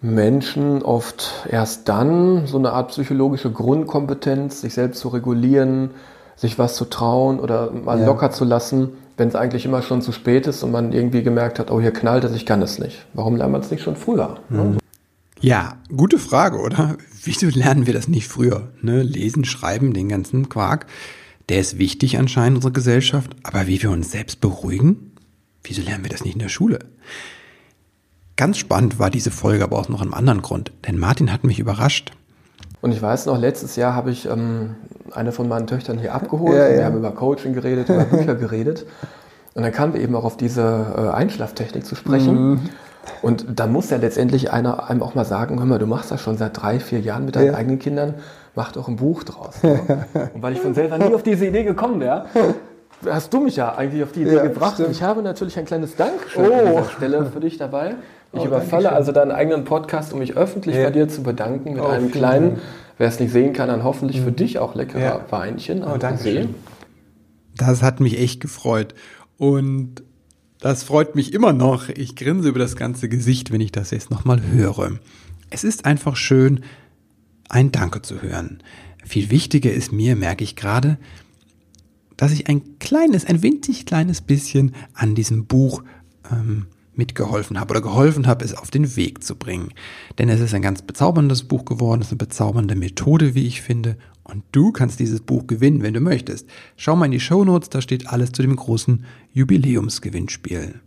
Menschen 0.00 0.82
oft 0.82 1.46
erst 1.48 1.88
dann 1.88 2.46
so 2.46 2.58
eine 2.58 2.72
Art 2.72 2.88
psychologische 2.88 3.50
Grundkompetenz, 3.50 4.60
sich 4.60 4.74
selbst 4.74 5.00
zu 5.00 5.08
regulieren, 5.08 5.90
sich 6.36 6.58
was 6.58 6.76
zu 6.76 6.84
trauen 6.84 7.40
oder 7.40 7.72
mal 7.72 7.98
ja. 7.98 8.06
locker 8.06 8.30
zu 8.30 8.44
lassen, 8.44 8.90
wenn 9.18 9.28
es 9.28 9.34
eigentlich 9.34 9.64
immer 9.64 9.82
schon 9.82 10.00
zu 10.00 10.12
spät 10.12 10.46
ist 10.46 10.62
und 10.62 10.70
man 10.70 10.92
irgendwie 10.92 11.22
gemerkt 11.22 11.58
hat, 11.58 11.70
oh, 11.70 11.80
hier 11.80 11.92
knallt 11.92 12.24
es, 12.24 12.34
ich 12.34 12.46
kann 12.46 12.62
es 12.62 12.78
nicht. 12.78 13.06
Warum 13.14 13.36
lernt 13.36 13.52
man 13.52 13.60
es 13.60 13.70
nicht 13.70 13.82
schon 13.82 13.96
früher? 13.96 14.40
Mhm. 14.48 14.78
Ja, 15.40 15.76
gute 15.94 16.18
Frage, 16.18 16.58
oder? 16.58 16.96
Wieso 17.24 17.48
lernen 17.48 17.86
wir 17.86 17.94
das 17.94 18.08
nicht 18.08 18.28
früher? 18.28 18.72
Ne? 18.80 19.02
Lesen, 19.02 19.44
schreiben, 19.44 19.92
den 19.92 20.08
ganzen 20.08 20.48
Quark. 20.48 20.86
Der 21.48 21.60
ist 21.60 21.78
wichtig 21.78 22.18
anscheinend 22.18 22.50
in 22.50 22.56
unserer 22.56 22.72
Gesellschaft. 22.72 23.34
Aber 23.42 23.66
wie 23.66 23.82
wir 23.82 23.90
uns 23.90 24.10
selbst 24.10 24.40
beruhigen? 24.40 25.12
Wieso 25.64 25.82
lernen 25.82 26.04
wir 26.04 26.10
das 26.10 26.24
nicht 26.24 26.34
in 26.34 26.40
der 26.40 26.48
Schule? 26.48 26.78
Ganz 28.36 28.58
spannend 28.58 29.00
war 29.00 29.10
diese 29.10 29.32
Folge 29.32 29.64
aber 29.64 29.78
auch 29.78 29.88
noch 29.88 30.00
einem 30.00 30.14
anderen 30.14 30.42
Grund. 30.42 30.72
Denn 30.86 30.98
Martin 30.98 31.32
hat 31.32 31.42
mich 31.42 31.58
überrascht. 31.58 32.12
Und 32.80 32.92
ich 32.92 33.02
weiß 33.02 33.26
noch, 33.26 33.38
letztes 33.38 33.76
Jahr 33.76 33.94
habe 33.94 34.10
ich 34.10 34.28
ähm, 34.28 34.76
eine 35.12 35.32
von 35.32 35.48
meinen 35.48 35.66
Töchtern 35.66 35.98
hier 35.98 36.14
abgeholt. 36.14 36.56
Ja, 36.56 36.68
ja. 36.68 36.76
Wir 36.76 36.84
haben 36.84 36.96
über 36.96 37.10
Coaching 37.10 37.52
geredet, 37.52 37.88
über 37.88 38.04
Bücher 38.16 38.34
geredet. 38.34 38.86
Und 39.54 39.62
dann 39.62 39.72
kamen 39.72 39.94
wir 39.94 40.00
eben 40.00 40.14
auch 40.14 40.24
auf 40.24 40.36
diese 40.36 40.62
äh, 40.96 41.14
Einschlaftechnik 41.14 41.84
zu 41.84 41.96
sprechen. 41.96 42.50
Mhm. 42.50 42.60
Und 43.22 43.46
da 43.56 43.66
muss 43.66 43.90
ja 43.90 43.96
letztendlich 43.96 44.52
einer 44.52 44.88
einem 44.88 45.02
auch 45.02 45.14
mal 45.14 45.24
sagen, 45.24 45.58
hör 45.58 45.66
mal, 45.66 45.78
du 45.78 45.86
machst 45.86 46.10
das 46.10 46.20
schon 46.20 46.36
seit 46.36 46.60
drei, 46.60 46.78
vier 46.78 47.00
Jahren 47.00 47.24
mit 47.24 47.36
deinen 47.36 47.48
ja. 47.48 47.54
eigenen 47.54 47.78
Kindern, 47.78 48.14
mach 48.54 48.72
doch 48.72 48.86
ein 48.86 48.96
Buch 48.96 49.24
draus. 49.24 49.56
Und 49.62 50.42
weil 50.42 50.52
ich 50.52 50.60
von 50.60 50.74
selber 50.74 50.98
nie 50.98 51.14
auf 51.14 51.22
diese 51.22 51.46
Idee 51.46 51.64
gekommen 51.64 52.00
wäre, 52.00 52.26
hast 53.08 53.32
du 53.32 53.40
mich 53.40 53.56
ja 53.56 53.74
eigentlich 53.74 54.02
auf 54.02 54.12
die 54.12 54.22
Idee 54.22 54.36
ja, 54.36 54.42
gebracht. 54.42 54.74
Stimmt. 54.74 54.90
Ich 54.90 55.02
habe 55.02 55.22
natürlich 55.22 55.58
ein 55.58 55.64
kleines 55.64 55.96
Dankeschön 55.96 56.50
oh. 56.50 56.54
an 56.54 56.66
dieser 56.66 56.84
Stelle 56.90 57.26
für 57.26 57.40
dich 57.40 57.56
dabei. 57.56 57.96
Ich 58.32 58.40
oh, 58.40 58.46
überfalle 58.46 58.92
also 58.92 59.12
deinen 59.12 59.30
eigenen 59.30 59.64
Podcast, 59.64 60.12
um 60.12 60.18
mich 60.18 60.36
öffentlich 60.36 60.76
ja. 60.76 60.84
bei 60.84 60.90
dir 60.90 61.08
zu 61.08 61.22
bedanken 61.22 61.72
mit 61.72 61.82
oh, 61.82 61.86
einem 61.86 62.10
kleinen, 62.10 62.50
Dank. 62.50 62.62
wer 62.98 63.08
es 63.08 63.18
nicht 63.20 63.32
sehen 63.32 63.54
kann, 63.54 63.68
dann 63.68 63.84
hoffentlich 63.84 64.20
für 64.20 64.30
mhm. 64.30 64.36
dich 64.36 64.58
auch 64.58 64.74
leckerer 64.74 65.00
ja. 65.00 65.26
Weinchen. 65.30 65.82
Oh, 65.82 65.96
danke. 65.96 66.48
Das 67.56 67.82
hat 67.82 68.00
mich 68.00 68.18
echt 68.18 68.40
gefreut. 68.40 68.94
Und 69.38 70.02
das 70.60 70.82
freut 70.82 71.14
mich 71.14 71.32
immer 71.32 71.52
noch. 71.52 71.88
Ich 71.88 72.16
grinse 72.16 72.48
über 72.48 72.58
das 72.58 72.76
ganze 72.76 73.08
Gesicht, 73.08 73.50
wenn 73.50 73.60
ich 73.60 73.72
das 73.72 73.90
jetzt 73.92 74.10
nochmal 74.10 74.42
höre. 74.52 74.98
Es 75.50 75.64
ist 75.64 75.86
einfach 75.86 76.16
schön, 76.16 76.60
ein 77.48 77.72
Danke 77.72 78.02
zu 78.02 78.20
hören. 78.20 78.62
Viel 79.04 79.30
wichtiger 79.30 79.72
ist 79.72 79.90
mir, 79.92 80.16
merke 80.16 80.44
ich 80.44 80.54
gerade, 80.54 80.98
dass 82.18 82.32
ich 82.32 82.48
ein 82.48 82.78
kleines, 82.78 83.24
ein 83.24 83.42
winzig 83.42 83.86
kleines 83.86 84.20
bisschen 84.20 84.74
an 84.92 85.14
diesem 85.14 85.46
Buch 85.46 85.82
ähm, 86.30 86.66
mitgeholfen 86.98 87.58
habe 87.58 87.70
oder 87.70 87.80
geholfen 87.80 88.26
habe, 88.26 88.44
es 88.44 88.54
auf 88.54 88.70
den 88.70 88.96
Weg 88.96 89.24
zu 89.24 89.36
bringen. 89.36 89.72
Denn 90.18 90.28
es 90.28 90.40
ist 90.40 90.52
ein 90.52 90.62
ganz 90.62 90.82
bezauberndes 90.82 91.44
Buch 91.44 91.64
geworden, 91.64 92.00
es 92.00 92.08
ist 92.08 92.12
eine 92.12 92.18
bezaubernde 92.18 92.74
Methode, 92.74 93.34
wie 93.34 93.46
ich 93.46 93.62
finde. 93.62 93.96
Und 94.24 94.44
du 94.52 94.72
kannst 94.72 95.00
dieses 95.00 95.20
Buch 95.20 95.46
gewinnen, 95.46 95.82
wenn 95.82 95.94
du 95.94 96.00
möchtest. 96.00 96.46
Schau 96.76 96.96
mal 96.96 97.06
in 97.06 97.12
die 97.12 97.20
Show 97.20 97.44
Notes, 97.44 97.70
da 97.70 97.80
steht 97.80 98.08
alles 98.08 98.32
zu 98.32 98.42
dem 98.42 98.56
großen 98.56 99.04
Jubiläumsgewinnspiel. 99.32 100.80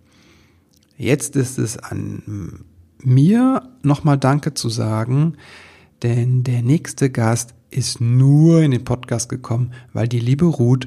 Jetzt 0.97 1.35
ist 1.35 1.57
es 1.57 1.77
an 1.77 2.65
mir 3.01 3.67
nochmal 3.81 4.19
Danke 4.19 4.53
zu 4.53 4.69
sagen, 4.69 5.37
denn 6.03 6.43
der 6.43 6.61
nächste 6.61 7.09
Gast 7.09 7.55
ist 7.71 8.01
nur 8.01 8.61
in 8.61 8.71
den 8.71 8.83
Podcast 8.83 9.29
gekommen, 9.29 9.73
weil 9.93 10.07
die 10.07 10.19
liebe 10.19 10.45
Ruth 10.45 10.85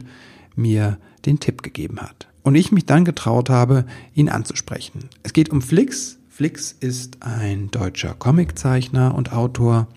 mir 0.55 0.99
den 1.25 1.41
Tipp 1.41 1.63
gegeben 1.63 1.99
hat 2.01 2.29
und 2.45 2.55
ich 2.55 2.71
mich 2.71 2.87
dann 2.87 3.05
getraut 3.05 3.51
habe, 3.51 3.87
ihn 4.15 4.29
anzusprechen. 4.29 5.09
Es 5.25 5.33
geht 5.33 5.49
um 5.49 5.61
Flix. 5.61 6.19
Flix 6.29 6.73
ist 6.73 7.23
ein 7.23 7.71
deutscher 7.71 8.15
Comiczeichner 8.15 9.15
und 9.15 9.33
Autor. 9.33 9.89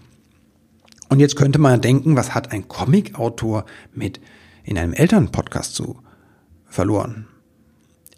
Und 1.09 1.19
jetzt 1.19 1.35
könnte 1.35 1.59
man 1.59 1.81
denken, 1.81 2.15
was 2.15 2.33
hat 2.33 2.51
ein 2.51 2.67
Comicautor 2.67 3.65
mit 3.93 4.19
in 4.63 4.77
einem 4.77 4.93
Elternpodcast 4.93 5.75
zu 5.75 5.97
verloren? 6.65 7.27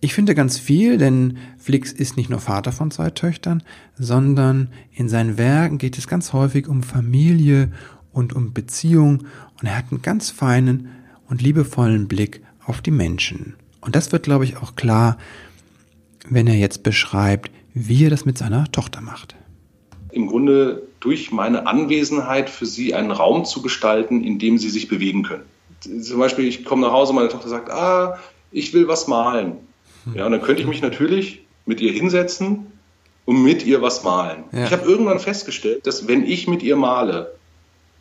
Ich 0.01 0.13
finde 0.13 0.35
ganz 0.35 0.57
viel, 0.57 0.97
denn 0.97 1.37
Flix 1.57 1.91
ist 1.91 2.15
nicht 2.15 2.29
nur 2.29 2.39
Vater 2.39 2.71
von 2.71 2.91
zwei 2.91 3.09
Töchtern, 3.09 3.63
sondern 3.97 4.69
in 4.93 5.09
seinen 5.09 5.37
Werken 5.37 5.77
geht 5.77 5.97
es 5.97 6.07
ganz 6.07 6.31
häufig 6.33 6.67
um 6.67 6.83
Familie 6.83 7.71
und 8.13 8.33
um 8.33 8.53
Beziehung 8.53 9.25
und 9.59 9.67
er 9.67 9.77
hat 9.77 9.91
einen 9.91 10.01
ganz 10.01 10.29
feinen 10.29 10.89
und 11.27 11.41
liebevollen 11.41 12.07
Blick 12.07 12.41
auf 12.65 12.81
die 12.81 12.91
Menschen. 12.91 13.55
Und 13.81 13.95
das 13.95 14.11
wird, 14.11 14.23
glaube 14.23 14.43
ich, 14.43 14.57
auch 14.57 14.75
klar, 14.75 15.17
wenn 16.27 16.47
er 16.47 16.55
jetzt 16.55 16.83
beschreibt, 16.83 17.51
wie 17.73 18.05
er 18.05 18.09
das 18.09 18.25
mit 18.25 18.37
seiner 18.37 18.71
Tochter 18.71 19.01
macht. 19.01 19.35
Im 20.11 20.27
Grunde 20.27 20.83
durch 20.99 21.31
meine 21.31 21.67
Anwesenheit 21.67 22.49
für 22.49 22.65
sie 22.65 22.93
einen 22.93 23.11
Raum 23.11 23.45
zu 23.45 23.61
gestalten, 23.61 24.23
in 24.23 24.39
dem 24.39 24.57
sie 24.57 24.69
sich 24.69 24.87
bewegen 24.87 25.23
können. 25.23 25.43
Zum 26.01 26.19
Beispiel, 26.19 26.45
ich 26.45 26.65
komme 26.65 26.81
nach 26.81 26.91
Hause, 26.91 27.13
meine 27.13 27.29
Tochter 27.29 27.47
sagt, 27.47 27.69
ah, 27.69 28.19
ich 28.51 28.73
will 28.73 28.87
was 28.87 29.07
malen. 29.07 29.53
Ja, 30.13 30.25
und 30.25 30.31
dann 30.31 30.41
könnte 30.41 30.61
ich 30.61 30.67
mich 30.67 30.81
natürlich 30.81 31.41
mit 31.65 31.81
ihr 31.81 31.91
hinsetzen 31.91 32.67
und 33.25 33.43
mit 33.43 33.65
ihr 33.65 33.81
was 33.81 34.03
malen. 34.03 34.45
Ja. 34.51 34.65
Ich 34.65 34.71
habe 34.71 34.89
irgendwann 34.89 35.19
festgestellt, 35.19 35.85
dass 35.85 36.07
wenn 36.07 36.25
ich 36.25 36.47
mit 36.47 36.63
ihr 36.63 36.75
male, 36.75 37.33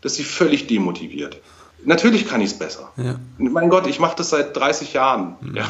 dass 0.00 0.14
sie 0.14 0.24
völlig 0.24 0.66
demotiviert. 0.66 1.40
Natürlich 1.88 2.28
kann 2.28 2.42
ich 2.42 2.50
es 2.50 2.58
besser. 2.58 2.92
Ja. 2.98 3.18
Mein 3.38 3.70
Gott, 3.70 3.86
ich 3.86 3.98
mache 3.98 4.14
das 4.14 4.28
seit 4.28 4.54
30 4.54 4.92
Jahren. 4.92 5.36
Mhm. 5.40 5.56
Ja. 5.56 5.68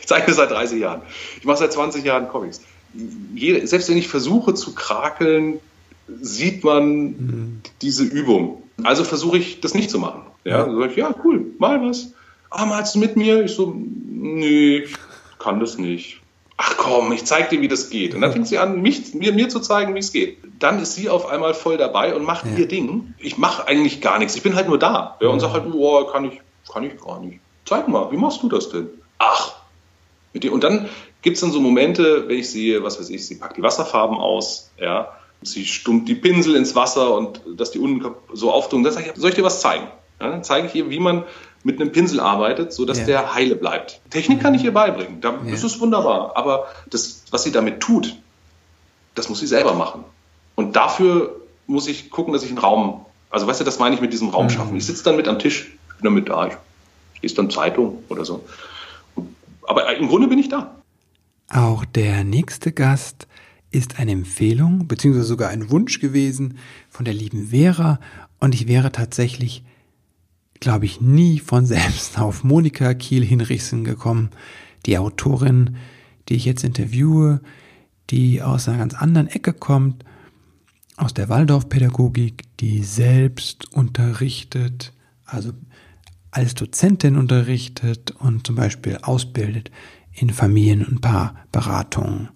ich 0.00 0.08
zeichne 0.08 0.34
seit 0.34 0.50
30 0.50 0.80
Jahren. 0.80 1.02
Ich 1.38 1.44
mache 1.44 1.58
seit 1.58 1.72
20 1.72 2.04
Jahren 2.04 2.28
Comics. 2.28 2.60
Jede, 3.32 3.64
selbst 3.68 3.88
wenn 3.88 3.96
ich 3.96 4.08
versuche 4.08 4.54
zu 4.54 4.74
krakeln, 4.74 5.60
sieht 6.20 6.64
man 6.64 7.02
mhm. 7.02 7.60
diese 7.80 8.02
Übung. 8.02 8.64
Also 8.82 9.04
versuche 9.04 9.38
ich 9.38 9.60
das 9.60 9.74
nicht 9.74 9.88
zu 9.88 10.00
machen. 10.00 10.22
Ja, 10.42 10.66
ja. 10.66 10.86
ich, 10.86 10.96
ja, 10.96 11.14
cool, 11.22 11.52
mal 11.58 11.80
was. 11.88 12.12
Ah, 12.50 12.66
malst 12.66 12.96
du 12.96 12.98
mit 12.98 13.14
mir? 13.14 13.44
Ich 13.44 13.52
so, 13.52 13.72
nee, 13.72 14.78
ich 14.78 14.94
kann 15.38 15.60
das 15.60 15.78
nicht. 15.78 16.19
Ach 16.70 16.76
komm, 16.76 17.12
ich 17.12 17.24
zeig 17.24 17.50
dir, 17.50 17.60
wie 17.60 17.68
das 17.68 17.90
geht. 17.90 18.14
Und 18.14 18.20
dann 18.20 18.32
fängt 18.32 18.46
sie 18.46 18.58
an, 18.58 18.80
mich, 18.80 19.14
mir, 19.14 19.32
mir 19.32 19.48
zu 19.48 19.60
zeigen, 19.60 19.94
wie 19.94 19.98
es 19.98 20.12
geht. 20.12 20.38
Dann 20.58 20.80
ist 20.80 20.94
sie 20.94 21.08
auf 21.08 21.26
einmal 21.26 21.54
voll 21.54 21.76
dabei 21.76 22.14
und 22.14 22.24
macht 22.24 22.46
ja. 22.46 22.58
ihr 22.58 22.68
Ding. 22.68 23.14
Ich 23.18 23.38
mache 23.38 23.66
eigentlich 23.66 24.00
gar 24.00 24.18
nichts. 24.18 24.36
Ich 24.36 24.42
bin 24.42 24.54
halt 24.54 24.68
nur 24.68 24.78
da. 24.78 25.16
Ja, 25.20 25.28
und 25.28 25.40
sage 25.40 25.54
halt, 25.54 25.64
oh, 25.72 26.04
kann 26.04 26.24
ich, 26.24 26.40
kann 26.72 26.84
ich 26.84 27.00
gar 27.00 27.20
nicht. 27.20 27.40
Zeig 27.64 27.88
mal, 27.88 28.10
wie 28.12 28.16
machst 28.16 28.42
du 28.42 28.48
das 28.48 28.68
denn? 28.68 28.88
Ach. 29.18 29.54
Und 30.32 30.64
dann 30.64 30.88
gibt 31.22 31.34
es 31.34 31.40
dann 31.40 31.50
so 31.50 31.60
Momente, 31.60 32.28
wenn 32.28 32.38
ich 32.38 32.50
sehe, 32.50 32.82
was 32.82 32.98
weiß 32.98 33.10
ich, 33.10 33.26
sie 33.26 33.36
packt 33.36 33.56
die 33.56 33.62
Wasserfarben 33.62 34.16
aus, 34.16 34.70
ja, 34.78 35.08
sie 35.42 35.64
stummt 35.66 36.08
die 36.08 36.14
Pinsel 36.14 36.54
ins 36.54 36.76
Wasser 36.76 37.14
und 37.14 37.40
dass 37.56 37.72
die 37.72 37.78
unten 37.78 38.14
so 38.32 38.52
auftun. 38.52 38.84
Dann 38.84 38.92
sage 38.92 39.12
ich, 39.12 39.20
soll 39.20 39.30
ich 39.30 39.36
dir 39.36 39.44
was 39.44 39.60
zeigen? 39.60 39.88
Ja, 40.20 40.30
dann 40.30 40.44
zeige 40.44 40.68
ich 40.68 40.74
ihr, 40.74 40.90
wie 40.90 41.00
man 41.00 41.24
mit 41.62 41.80
einem 41.80 41.92
Pinsel 41.92 42.20
arbeitet, 42.20 42.72
sodass 42.72 42.98
ja. 43.00 43.04
der 43.04 43.34
heile 43.34 43.56
bleibt. 43.56 44.00
Technik 44.10 44.40
kann 44.40 44.54
ich 44.54 44.64
ihr 44.64 44.72
beibringen, 44.72 45.20
das 45.20 45.34
ja. 45.60 45.66
ist 45.66 45.80
wunderbar. 45.80 46.36
Aber 46.36 46.66
das, 46.88 47.24
was 47.30 47.42
sie 47.42 47.52
damit 47.52 47.80
tut, 47.80 48.16
das 49.14 49.28
muss 49.28 49.40
sie 49.40 49.46
selber 49.46 49.74
machen. 49.74 50.04
Und 50.54 50.76
dafür 50.76 51.36
muss 51.66 51.86
ich 51.86 52.10
gucken, 52.10 52.32
dass 52.32 52.42
ich 52.42 52.50
einen 52.50 52.58
Raum, 52.58 53.04
also 53.30 53.46
weißt 53.46 53.60
du, 53.60 53.64
das 53.64 53.78
meine 53.78 53.94
ich 53.94 54.00
mit 54.00 54.12
diesem 54.12 54.30
Raum 54.30 54.46
mhm. 54.46 54.50
schaffen. 54.50 54.76
Ich 54.76 54.86
sitze 54.86 55.04
dann 55.04 55.16
mit 55.16 55.28
am 55.28 55.38
Tisch, 55.38 55.70
ich 55.88 55.96
bin 55.96 56.04
dann 56.04 56.14
mit 56.14 56.28
da, 56.28 56.46
ich 56.46 57.22
lese 57.22 57.36
dann 57.36 57.50
Zeitung 57.50 58.02
oder 58.08 58.24
so. 58.24 58.44
Aber 59.62 59.94
im 59.96 60.08
Grunde 60.08 60.28
bin 60.28 60.38
ich 60.38 60.48
da. 60.48 60.74
Auch 61.48 61.84
der 61.84 62.24
nächste 62.24 62.72
Gast 62.72 63.26
ist 63.70 63.98
eine 63.98 64.12
Empfehlung, 64.12 64.88
beziehungsweise 64.88 65.26
sogar 65.26 65.50
ein 65.50 65.70
Wunsch 65.70 66.00
gewesen 66.00 66.58
von 66.88 67.04
der 67.04 67.14
lieben 67.14 67.48
Vera. 67.48 68.00
Und 68.38 68.54
ich 68.54 68.66
wäre 68.66 68.90
tatsächlich 68.90 69.62
glaube 70.60 70.84
ich, 70.84 71.00
nie 71.00 71.38
von 71.38 71.66
selbst 71.66 72.18
auf 72.18 72.44
Monika 72.44 72.94
Kiel-Hinrichsen 72.94 73.84
gekommen, 73.84 74.30
die 74.86 74.98
Autorin, 74.98 75.76
die 76.28 76.34
ich 76.34 76.44
jetzt 76.44 76.64
interviewe, 76.64 77.40
die 78.10 78.42
aus 78.42 78.68
einer 78.68 78.78
ganz 78.78 78.94
anderen 78.94 79.28
Ecke 79.28 79.52
kommt, 79.52 80.04
aus 80.96 81.14
der 81.14 81.28
Waldorfpädagogik, 81.28 82.44
die 82.58 82.82
selbst 82.82 83.72
unterrichtet, 83.72 84.92
also 85.24 85.52
als 86.30 86.54
Dozentin 86.54 87.16
unterrichtet 87.16 88.12
und 88.12 88.46
zum 88.46 88.56
Beispiel 88.56 88.98
ausbildet 89.02 89.70
in 90.12 90.30
Familien- 90.30 90.84
und 90.84 91.00
Paarberatungen. 91.00 92.28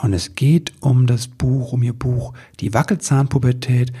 Und 0.00 0.12
es 0.12 0.34
geht 0.34 0.72
um 0.80 1.06
das 1.06 1.26
Buch, 1.26 1.72
um 1.72 1.82
ihr 1.82 1.92
Buch 1.92 2.32
Die 2.60 2.74
Wackelzahnpubertät. 2.74 3.92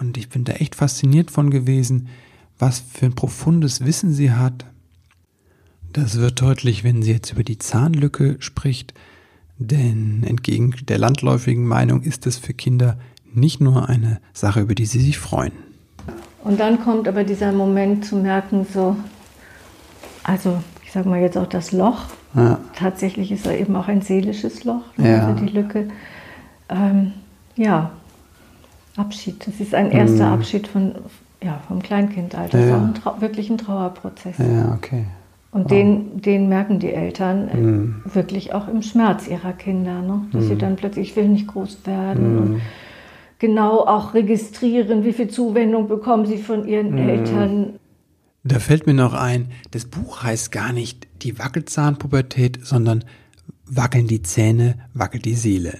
Und 0.00 0.16
ich 0.16 0.28
bin 0.28 0.44
da 0.44 0.54
echt 0.54 0.74
fasziniert 0.74 1.30
von 1.30 1.50
gewesen, 1.50 2.08
was 2.58 2.80
für 2.80 3.06
ein 3.06 3.14
profundes 3.14 3.84
Wissen 3.84 4.12
sie 4.12 4.32
hat. 4.32 4.64
Das 5.92 6.18
wird 6.18 6.40
deutlich, 6.40 6.84
wenn 6.84 7.02
sie 7.02 7.12
jetzt 7.12 7.32
über 7.32 7.44
die 7.44 7.58
Zahnlücke 7.58 8.36
spricht, 8.40 8.94
denn 9.58 10.24
entgegen 10.26 10.74
der 10.88 10.98
landläufigen 10.98 11.66
Meinung 11.66 12.02
ist 12.02 12.26
es 12.26 12.38
für 12.38 12.54
Kinder 12.54 12.98
nicht 13.32 13.60
nur 13.60 13.88
eine 13.88 14.20
Sache, 14.32 14.60
über 14.60 14.74
die 14.74 14.86
sie 14.86 15.00
sich 15.00 15.18
freuen. 15.18 15.52
Und 16.42 16.60
dann 16.60 16.82
kommt 16.82 17.08
aber 17.08 17.24
dieser 17.24 17.52
Moment 17.52 18.04
zu 18.04 18.16
merken, 18.16 18.66
so, 18.72 18.96
also 20.22 20.62
ich 20.84 20.92
sage 20.92 21.08
mal 21.08 21.20
jetzt 21.20 21.38
auch 21.38 21.48
das 21.48 21.72
Loch. 21.72 22.04
Ja. 22.34 22.58
Tatsächlich 22.74 23.30
ist 23.30 23.46
er 23.46 23.58
eben 23.58 23.76
auch 23.76 23.88
ein 23.88 24.02
seelisches 24.02 24.64
Loch, 24.64 24.82
ja. 24.98 25.26
also 25.26 25.44
die 25.44 25.52
Lücke. 25.52 25.88
Ähm, 26.68 27.12
ja, 27.56 27.92
Abschied. 28.96 29.46
Das 29.46 29.60
ist 29.60 29.74
ein 29.74 29.90
erster 29.90 30.26
mhm. 30.26 30.32
Abschied 30.34 30.68
von, 30.68 30.94
ja, 31.44 31.60
vom 31.68 31.82
Kleinkindalter. 31.82 32.58
Ja, 32.58 32.66
ja. 32.66 32.94
Trau 33.02 33.20
wirklich 33.20 33.50
ein 33.50 33.58
Trauerprozess. 33.58 34.38
Ja, 34.38 34.72
okay. 34.74 35.04
Und 35.50 35.64
wow. 35.64 35.70
den, 35.70 36.20
den 36.20 36.48
merken 36.48 36.80
die 36.80 36.92
Eltern 36.92 37.48
mhm. 37.52 38.02
wirklich 38.12 38.54
auch 38.54 38.66
im 38.66 38.82
Schmerz 38.82 39.28
ihrer 39.28 39.52
Kinder, 39.52 40.02
ne? 40.02 40.26
dass 40.32 40.44
mhm. 40.44 40.48
sie 40.48 40.56
dann 40.56 40.76
plötzlich, 40.76 41.10
ich 41.10 41.16
will 41.16 41.28
nicht 41.28 41.46
groß 41.46 41.86
werden. 41.86 42.32
Mhm. 42.32 42.38
Und 42.38 42.60
genau 43.38 43.80
auch 43.80 44.14
registrieren, 44.14 45.04
wie 45.04 45.12
viel 45.12 45.28
Zuwendung 45.28 45.86
bekommen 45.86 46.26
sie 46.26 46.38
von 46.38 46.66
ihren 46.66 46.92
mhm. 46.92 47.08
Eltern. 47.08 47.78
Da 48.42 48.58
fällt 48.58 48.86
mir 48.86 48.94
noch 48.94 49.14
ein, 49.14 49.48
das 49.70 49.84
Buch 49.84 50.22
heißt 50.22 50.50
gar 50.50 50.72
nicht 50.72 51.06
die 51.22 51.38
Wackelzahnpubertät, 51.38 52.58
sondern 52.64 53.04
wackeln 53.66 54.06
die 54.06 54.22
Zähne, 54.22 54.76
wackelt 54.92 55.24
die 55.24 55.34
Seele. 55.34 55.78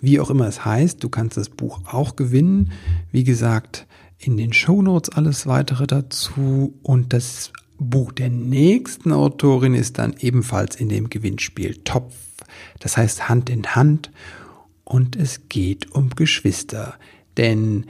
Wie 0.00 0.18
auch 0.18 0.30
immer 0.30 0.48
es 0.48 0.64
heißt, 0.64 1.04
du 1.04 1.08
kannst 1.08 1.36
das 1.36 1.48
Buch 1.48 1.80
auch 1.86 2.16
gewinnen. 2.16 2.72
Wie 3.12 3.22
gesagt, 3.22 3.86
in 4.22 4.36
den 4.36 4.52
Shownotes 4.52 5.10
alles 5.10 5.46
weitere 5.46 5.86
dazu 5.86 6.78
und 6.82 7.12
das 7.12 7.52
Buch 7.78 8.12
der 8.12 8.30
nächsten 8.30 9.12
Autorin 9.12 9.74
ist 9.74 9.98
dann 9.98 10.14
ebenfalls 10.20 10.76
in 10.76 10.88
dem 10.88 11.10
Gewinnspiel 11.10 11.80
Topf. 11.82 12.14
Das 12.78 12.96
heißt 12.96 13.28
Hand 13.28 13.50
in 13.50 13.74
Hand 13.74 14.12
und 14.84 15.16
es 15.16 15.48
geht 15.48 15.92
um 15.92 16.10
Geschwister. 16.10 16.94
Denn 17.36 17.86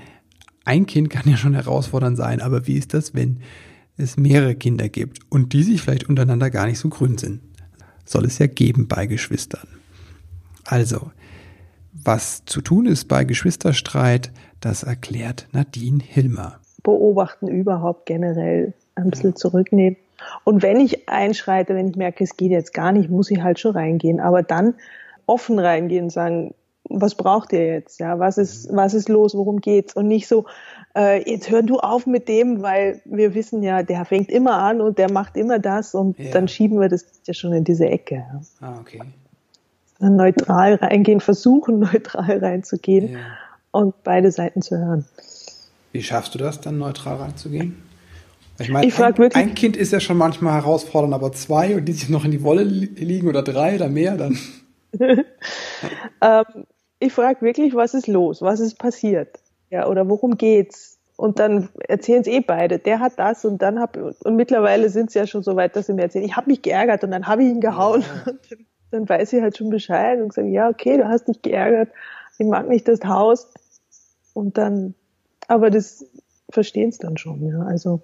ein 0.64 0.86
Kind 0.86 1.10
kann 1.10 1.28
ja 1.28 1.36
schon 1.36 1.54
herausfordernd 1.54 2.16
sein, 2.16 2.40
aber 2.40 2.66
wie 2.66 2.78
ist 2.78 2.94
das, 2.94 3.14
wenn 3.14 3.40
es 3.98 4.16
mehrere 4.16 4.54
Kinder 4.54 4.88
gibt 4.88 5.20
und 5.28 5.52
die 5.52 5.62
sich 5.62 5.82
vielleicht 5.82 6.08
untereinander 6.08 6.48
gar 6.48 6.66
nicht 6.66 6.78
so 6.78 6.88
grün 6.88 7.18
sind? 7.18 7.40
Soll 8.06 8.24
es 8.24 8.38
ja 8.38 8.46
geben 8.46 8.88
bei 8.88 9.06
Geschwistern. 9.06 9.68
Also, 10.64 11.10
was 11.92 12.44
zu 12.46 12.62
tun 12.62 12.86
ist 12.86 13.06
bei 13.06 13.24
Geschwisterstreit, 13.24 14.32
das 14.64 14.82
erklärt 14.82 15.46
Nadine 15.52 16.02
Hilmer. 16.02 16.58
Beobachten 16.82 17.48
überhaupt 17.48 18.06
generell, 18.06 18.72
ein 18.94 19.10
bisschen 19.10 19.36
zurücknehmen. 19.36 19.96
Und 20.44 20.62
wenn 20.62 20.80
ich 20.80 21.08
einschreite, 21.08 21.74
wenn 21.74 21.88
ich 21.88 21.96
merke, 21.96 22.24
es 22.24 22.36
geht 22.36 22.50
jetzt 22.50 22.74
gar 22.74 22.92
nicht, 22.92 23.10
muss 23.10 23.30
ich 23.30 23.42
halt 23.42 23.58
schon 23.58 23.72
reingehen. 23.72 24.20
Aber 24.20 24.42
dann 24.42 24.74
offen 25.26 25.58
reingehen 25.58 26.04
und 26.04 26.10
sagen, 26.10 26.54
was 26.84 27.14
braucht 27.14 27.52
ihr 27.52 27.66
jetzt? 27.66 28.00
Ja, 28.00 28.18
was 28.18 28.38
ist, 28.38 28.68
was 28.74 28.94
ist 28.94 29.08
los? 29.08 29.34
Worum 29.34 29.60
geht's? 29.60 29.94
Und 29.94 30.08
nicht 30.08 30.28
so, 30.28 30.46
äh, 30.96 31.28
jetzt 31.30 31.50
hör 31.50 31.62
du 31.62 31.78
auf 31.78 32.06
mit 32.06 32.28
dem, 32.28 32.62
weil 32.62 33.00
wir 33.04 33.34
wissen 33.34 33.62
ja, 33.62 33.82
der 33.82 34.04
fängt 34.04 34.30
immer 34.30 34.58
an 34.58 34.80
und 34.80 34.98
der 34.98 35.10
macht 35.10 35.36
immer 35.36 35.58
das 35.58 35.94
und 35.94 36.18
ja. 36.18 36.30
dann 36.32 36.48
schieben 36.48 36.80
wir 36.80 36.88
das 36.88 37.04
ja 37.24 37.34
schon 37.34 37.52
in 37.52 37.64
diese 37.64 37.86
Ecke. 37.86 38.24
Ah, 38.60 38.78
okay 38.80 39.00
neutral 40.10 40.74
reingehen, 40.74 41.20
versuchen 41.20 41.78
neutral 41.92 42.38
reinzugehen 42.38 43.12
ja. 43.12 43.18
Und 43.72 44.02
beide 44.04 44.30
Seiten 44.30 44.62
zu 44.62 44.78
hören. 44.78 45.04
Wie 45.90 46.02
schaffst 46.02 46.34
du 46.34 46.38
das 46.38 46.60
dann, 46.60 46.78
neutral 46.78 47.16
reinzugehen? 47.16 47.82
Ich 48.58 48.70
meine, 48.70 48.86
ich 48.86 48.98
ein, 48.98 49.18
wirklich, 49.18 49.34
ein 49.34 49.54
Kind 49.54 49.76
ist 49.76 49.92
ja 49.92 50.00
schon 50.00 50.16
manchmal 50.16 50.54
herausfordernd, 50.54 51.14
aber 51.14 51.32
zwei 51.32 51.74
und 51.74 51.86
die 51.86 51.92
sich 51.92 52.08
noch 52.08 52.24
in 52.24 52.30
die 52.30 52.42
Wolle 52.42 52.62
liegen 52.62 53.28
oder 53.28 53.42
drei 53.42 53.74
oder 53.74 53.88
mehr, 53.88 54.16
dann. 54.16 54.38
ähm, 55.00 56.44
ich 56.98 57.12
frage 57.12 57.40
wirklich, 57.40 57.74
was 57.74 57.94
ist 57.94 58.06
los? 58.06 58.42
Was 58.42 58.60
ist 58.60 58.78
passiert? 58.78 59.40
Ja, 59.70 59.88
oder 59.88 60.08
worum 60.08 60.36
geht's? 60.36 60.98
Und 61.16 61.38
dann 61.38 61.68
erzählen 61.88 62.20
es 62.20 62.26
eh 62.26 62.40
beide. 62.40 62.78
Der 62.78 63.00
hat 63.00 63.18
das 63.18 63.44
und 63.44 63.62
dann 63.62 63.80
hab 63.80 63.96
und 63.96 64.36
mittlerweile 64.36 64.88
sind 64.90 65.10
sie 65.10 65.18
ja 65.18 65.26
schon 65.26 65.42
so 65.42 65.56
weit, 65.56 65.76
dass 65.76 65.86
sie 65.86 65.94
mir 65.94 66.02
erzählen, 66.02 66.24
ich 66.24 66.36
habe 66.36 66.50
mich 66.50 66.62
geärgert 66.62 67.04
und 67.04 67.10
dann 67.10 67.26
habe 67.26 67.42
ich 67.42 67.50
ihn 67.50 67.60
gehauen. 67.60 68.02
Ja. 68.26 68.32
dann 68.90 69.08
weiß 69.08 69.32
ich 69.32 69.42
halt 69.42 69.56
schon 69.56 69.70
Bescheid 69.70 70.20
und 70.20 70.32
sage, 70.32 70.48
ja, 70.48 70.68
okay, 70.68 70.98
du 70.98 71.08
hast 71.08 71.26
dich 71.26 71.40
geärgert, 71.42 71.88
ich 72.38 72.46
mag 72.46 72.68
nicht 72.68 72.86
das 72.86 73.04
Haus. 73.04 73.50
Und 74.34 74.58
dann, 74.58 74.94
aber 75.48 75.70
das 75.70 76.04
verstehen 76.50 76.90
es 76.90 76.98
dann 76.98 77.16
schon, 77.16 77.46
ja, 77.46 77.62
also. 77.62 78.02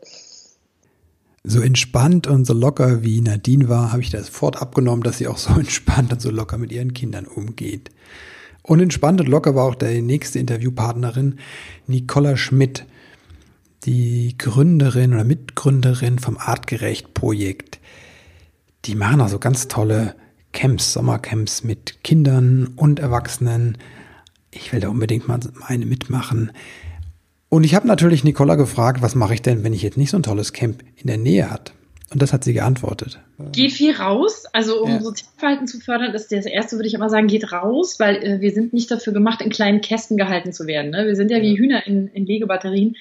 So 1.44 1.60
entspannt 1.60 2.26
und 2.26 2.46
so 2.46 2.52
locker 2.52 3.02
wie 3.02 3.20
Nadine 3.20 3.68
war, 3.68 3.92
habe 3.92 4.02
ich 4.02 4.10
das 4.10 4.26
sofort 4.26 4.60
abgenommen, 4.60 5.02
dass 5.02 5.18
sie 5.18 5.28
auch 5.28 5.38
so 5.38 5.52
entspannt 5.58 6.12
und 6.12 6.20
so 6.20 6.30
locker 6.30 6.58
mit 6.58 6.72
ihren 6.72 6.94
Kindern 6.94 7.26
umgeht. 7.26 7.90
Und 8.62 8.80
entspannt 8.80 9.20
und 9.20 9.28
locker 9.28 9.54
war 9.54 9.64
auch 9.64 9.74
der 9.74 10.02
nächste 10.02 10.38
Interviewpartnerin, 10.38 11.38
Nicola 11.86 12.36
Schmidt. 12.36 12.86
die 13.84 14.36
Gründerin 14.36 15.14
oder 15.14 15.24
Mitgründerin 15.24 16.18
vom 16.18 16.36
Artgerecht-Projekt. 16.36 17.78
Die 18.84 18.94
machen 18.94 19.20
also 19.20 19.38
ganz 19.38 19.68
tolle 19.68 20.14
Camps, 20.52 20.92
Sommercamps 20.92 21.62
mit 21.64 22.02
Kindern 22.02 22.68
und 22.76 22.98
Erwachsenen. 22.98 23.78
Ich 24.60 24.72
will 24.72 24.80
da 24.80 24.88
unbedingt 24.88 25.28
mal 25.28 25.40
eine 25.66 25.86
mitmachen. 25.86 26.52
Und 27.48 27.64
ich 27.64 27.74
habe 27.74 27.86
natürlich 27.86 28.24
Nicola 28.24 28.56
gefragt, 28.56 29.00
was 29.00 29.14
mache 29.14 29.34
ich 29.34 29.42
denn, 29.42 29.64
wenn 29.64 29.72
ich 29.72 29.82
jetzt 29.82 29.96
nicht 29.96 30.10
so 30.10 30.18
ein 30.18 30.22
tolles 30.22 30.52
Camp 30.52 30.82
in 30.96 31.06
der 31.06 31.16
Nähe 31.16 31.50
hat? 31.50 31.72
Und 32.10 32.22
das 32.22 32.32
hat 32.32 32.42
sie 32.42 32.54
geantwortet. 32.54 33.20
Geht 33.52 33.72
viel 33.72 33.94
raus. 33.94 34.44
Also 34.52 34.82
um 34.82 34.90
ja. 34.90 35.00
Sozialverhalten 35.00 35.66
zu 35.66 35.78
fördern, 35.78 36.14
ist 36.14 36.32
das 36.32 36.46
erste, 36.46 36.76
würde 36.76 36.88
ich 36.88 36.94
immer 36.94 37.10
sagen, 37.10 37.26
geht 37.26 37.52
raus, 37.52 38.00
weil 38.00 38.16
äh, 38.16 38.40
wir 38.40 38.50
sind 38.50 38.72
nicht 38.72 38.90
dafür 38.90 39.12
gemacht, 39.12 39.42
in 39.42 39.50
kleinen 39.50 39.82
Kästen 39.82 40.16
gehalten 40.16 40.52
zu 40.52 40.66
werden. 40.66 40.90
Ne? 40.92 41.06
Wir 41.06 41.16
sind 41.16 41.30
ja 41.30 41.42
wie 41.42 41.58
Hühner 41.58 41.86
in, 41.86 42.08
in 42.08 42.24
Legebatterien. 42.24 42.96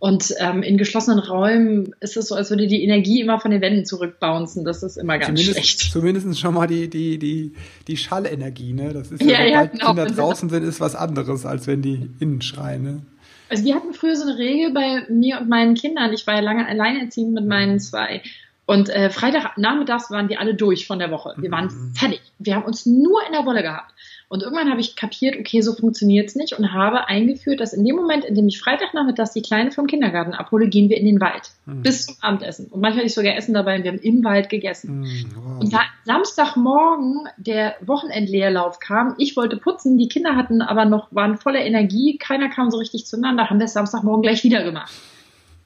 Und 0.00 0.34
ähm, 0.38 0.62
in 0.62 0.78
geschlossenen 0.78 1.18
Räumen 1.18 1.94
ist 2.00 2.16
es 2.16 2.28
so, 2.28 2.34
als 2.34 2.48
würde 2.48 2.66
die 2.66 2.82
Energie 2.82 3.20
immer 3.20 3.38
von 3.38 3.50
den 3.50 3.60
Wänden 3.60 3.84
zurückbouncen. 3.84 4.64
Das 4.64 4.82
ist 4.82 4.96
immer 4.96 5.18
ganz 5.18 5.26
zumindest, 5.38 5.68
schlecht. 5.68 5.92
Zumindest 5.92 6.40
schon 6.40 6.54
mal 6.54 6.66
die, 6.66 6.88
die, 6.88 7.18
die, 7.18 7.52
die 7.86 7.96
Schallenergie, 7.98 8.72
ne? 8.72 8.94
Das 8.94 9.12
ist 9.12 9.22
ja, 9.22 9.42
ja, 9.42 9.46
ja 9.46 9.64
genau. 9.66 9.88
Kinder 9.88 10.06
draußen 10.06 10.48
sind, 10.48 10.64
ist 10.64 10.80
was 10.80 10.94
anderes, 10.94 11.44
als 11.44 11.66
wenn 11.66 11.82
die 11.82 12.08
innen 12.18 12.40
schreien, 12.40 12.82
ne? 12.82 13.02
Also 13.50 13.64
wir 13.64 13.74
hatten 13.74 13.92
früher 13.92 14.16
so 14.16 14.22
eine 14.22 14.38
Regel 14.38 14.72
bei 14.72 15.04
mir 15.10 15.38
und 15.38 15.50
meinen 15.50 15.74
Kindern. 15.74 16.14
Ich 16.14 16.26
war 16.26 16.36
ja 16.36 16.40
lange 16.40 16.66
alleinerziehend 16.66 17.34
mit 17.34 17.46
meinen 17.46 17.78
zwei. 17.78 18.22
Und 18.64 18.88
äh, 18.88 19.10
Freitagnachmittags 19.10 20.10
waren 20.10 20.30
wir 20.30 20.40
alle 20.40 20.54
durch 20.54 20.86
von 20.86 20.98
der 20.98 21.10
Woche. 21.10 21.34
Wir 21.36 21.50
waren 21.50 21.66
mhm. 21.66 21.94
fertig. 21.94 22.22
Wir 22.38 22.54
haben 22.54 22.64
uns 22.64 22.86
nur 22.86 23.20
in 23.26 23.32
der 23.32 23.44
Wolle 23.44 23.62
gehabt. 23.62 23.92
Und 24.30 24.44
irgendwann 24.44 24.70
habe 24.70 24.80
ich 24.80 24.94
kapiert, 24.94 25.36
okay, 25.40 25.60
so 25.60 25.74
funktioniert's 25.74 26.36
nicht 26.36 26.52
und 26.56 26.72
habe 26.72 27.08
eingeführt, 27.08 27.58
dass 27.58 27.72
in 27.72 27.84
dem 27.84 27.96
Moment, 27.96 28.24
in 28.24 28.36
dem 28.36 28.46
ich 28.46 28.60
Freitagnachmittags 28.60 29.32
die 29.32 29.42
Kleine 29.42 29.72
vom 29.72 29.88
Kindergarten 29.88 30.34
abhole, 30.34 30.68
gehen 30.68 30.88
wir 30.88 30.98
in 30.98 31.04
den 31.04 31.20
Wald 31.20 31.50
mhm. 31.66 31.82
bis 31.82 32.06
zum 32.06 32.14
Abendessen. 32.20 32.66
Und 32.66 32.80
manchmal 32.80 32.98
hatte 32.98 33.08
ich 33.08 33.14
sogar 33.14 33.34
Essen 33.34 33.54
dabei 33.54 33.74
und 33.74 33.82
wir 33.82 33.90
haben 33.90 33.98
im 33.98 34.22
Wald 34.22 34.48
gegessen. 34.48 35.00
Mhm, 35.00 35.24
wow. 35.34 35.60
Und 35.60 35.72
da 35.72 35.80
Samstagmorgen 36.04 37.26
der 37.38 37.74
Wochenendleerlauf 37.80 38.78
kam, 38.78 39.16
ich 39.18 39.36
wollte 39.36 39.56
putzen, 39.56 39.98
die 39.98 40.06
Kinder 40.06 40.36
hatten 40.36 40.62
aber 40.62 40.84
noch, 40.84 41.08
waren 41.10 41.36
voller 41.36 41.64
Energie, 41.64 42.16
keiner 42.16 42.50
kam 42.50 42.70
so 42.70 42.78
richtig 42.78 43.06
zueinander, 43.06 43.50
haben 43.50 43.58
wir 43.58 43.64
es 43.64 43.72
Samstagmorgen 43.72 44.22
gleich 44.22 44.44
wieder 44.44 44.62
gemacht. 44.62 44.92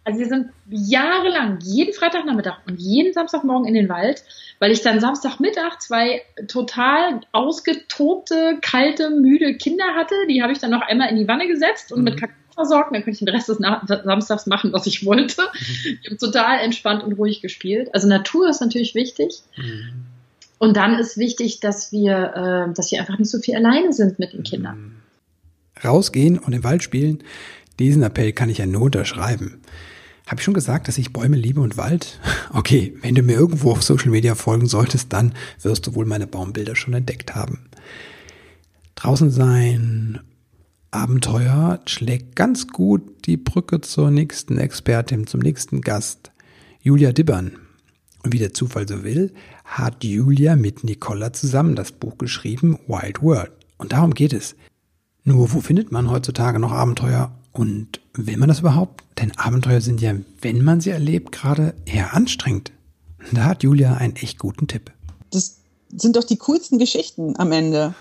Also 0.04 0.20
wir 0.20 0.28
sind 0.28 0.50
jahrelang 0.68 1.58
jeden 1.62 1.94
Freitagnachmittag 1.94 2.58
und 2.68 2.78
jeden 2.78 3.14
Samstagmorgen 3.14 3.66
in 3.66 3.74
den 3.74 3.88
Wald, 3.88 4.22
weil 4.58 4.70
ich 4.70 4.82
dann 4.82 5.00
Samstagmittag 5.00 5.80
zwei 5.80 6.22
total 6.46 7.20
ausgetobte, 7.32 8.58
kalte, 8.60 9.10
müde 9.10 9.56
Kinder 9.56 9.94
hatte. 9.96 10.14
Die 10.28 10.42
habe 10.42 10.52
ich 10.52 10.58
dann 10.58 10.70
noch 10.70 10.82
einmal 10.82 11.08
in 11.08 11.16
die 11.16 11.26
Wanne 11.26 11.48
gesetzt 11.48 11.90
und 11.90 12.00
mhm. 12.00 12.04
mit 12.04 12.20
Kakao 12.20 12.36
versorgt. 12.54 12.94
Dann 12.94 13.02
konnte 13.02 13.10
ich 13.12 13.18
den 13.18 13.28
Rest 13.28 13.48
des 13.48 13.58
Samstags 13.58 14.46
machen, 14.46 14.72
was 14.72 14.86
ich 14.86 15.04
wollte. 15.04 15.42
Mhm. 15.42 15.98
Ich 16.02 16.06
habe 16.06 16.18
total 16.18 16.60
entspannt 16.60 17.02
und 17.02 17.14
ruhig 17.14 17.40
gespielt. 17.40 17.88
Also 17.92 18.08
Natur 18.08 18.48
ist 18.48 18.60
natürlich 18.60 18.94
wichtig. 18.94 19.42
Mhm. 19.56 20.04
Und 20.58 20.76
dann 20.76 20.98
ist 20.98 21.18
wichtig, 21.18 21.60
dass 21.60 21.92
wir, 21.92 22.68
äh, 22.70 22.74
dass 22.74 22.90
wir 22.90 23.00
einfach 23.00 23.18
nicht 23.18 23.30
so 23.30 23.38
viel 23.38 23.56
alleine 23.56 23.92
sind 23.92 24.18
mit 24.18 24.32
den 24.32 24.44
Kindern. 24.44 24.76
Mhm. 24.76 24.92
Rausgehen 25.84 26.38
und 26.38 26.52
im 26.52 26.62
Wald 26.62 26.82
spielen, 26.82 27.24
diesen 27.78 28.02
Appell 28.02 28.32
kann 28.32 28.48
ich 28.48 28.58
ja 28.58 28.66
nur 28.66 28.82
unterschreiben. 28.82 29.60
Habe 30.26 30.40
ich 30.40 30.44
schon 30.44 30.54
gesagt, 30.54 30.88
dass 30.88 30.98
ich 30.98 31.12
Bäume 31.12 31.36
liebe 31.36 31.60
und 31.60 31.76
Wald? 31.76 32.20
Okay, 32.56 32.94
wenn 33.02 33.16
du 33.16 33.22
mir 33.22 33.34
irgendwo 33.34 33.72
auf 33.72 33.82
Social 33.82 34.10
Media 34.10 34.36
folgen 34.36 34.66
solltest, 34.66 35.12
dann 35.12 35.34
wirst 35.62 35.88
du 35.88 35.96
wohl 35.96 36.06
meine 36.06 36.28
Baumbilder 36.28 36.76
schon 36.76 36.94
entdeckt 36.94 37.34
haben. 37.34 37.66
Draußen 38.94 39.32
sein, 39.32 40.20
Abenteuer 40.92 41.80
schlägt 41.86 42.36
ganz 42.36 42.68
gut 42.68 43.26
die 43.26 43.36
Brücke 43.36 43.80
zur 43.80 44.12
nächsten 44.12 44.56
Expertin, 44.56 45.26
zum 45.26 45.40
nächsten 45.40 45.80
Gast, 45.80 46.30
Julia 46.80 47.10
Dibbern. 47.10 47.58
Und 48.22 48.32
wie 48.32 48.38
der 48.38 48.54
Zufall 48.54 48.86
so 48.86 49.02
will, 49.02 49.34
hat 49.64 50.04
Julia 50.04 50.54
mit 50.54 50.84
Nicola 50.84 51.32
zusammen 51.32 51.74
das 51.74 51.90
Buch 51.90 52.18
geschrieben, 52.18 52.78
Wild 52.86 53.20
World. 53.20 53.50
Und 53.78 53.90
darum 53.90 54.14
geht 54.14 54.32
es. 54.32 54.54
Nur 55.24 55.52
wo 55.52 55.60
findet 55.60 55.90
man 55.90 56.08
heutzutage 56.08 56.60
noch 56.60 56.70
Abenteuer 56.70 57.36
und 57.54 58.00
will 58.12 58.36
man 58.36 58.48
das 58.48 58.60
überhaupt? 58.60 59.04
Denn 59.18 59.32
Abenteuer 59.38 59.80
sind 59.80 60.00
ja, 60.00 60.14
wenn 60.40 60.62
man 60.62 60.80
sie 60.80 60.90
erlebt, 60.90 61.32
gerade 61.32 61.74
eher 61.86 62.12
anstrengend. 62.12 62.72
Da 63.32 63.44
hat 63.44 63.62
Julia 63.62 63.94
einen 63.94 64.16
echt 64.16 64.38
guten 64.38 64.66
Tipp. 64.66 64.92
Das 65.30 65.56
sind 65.96 66.16
doch 66.16 66.24
die 66.24 66.36
coolsten 66.36 66.78
Geschichten 66.78 67.38
am 67.38 67.52
Ende. 67.52 67.94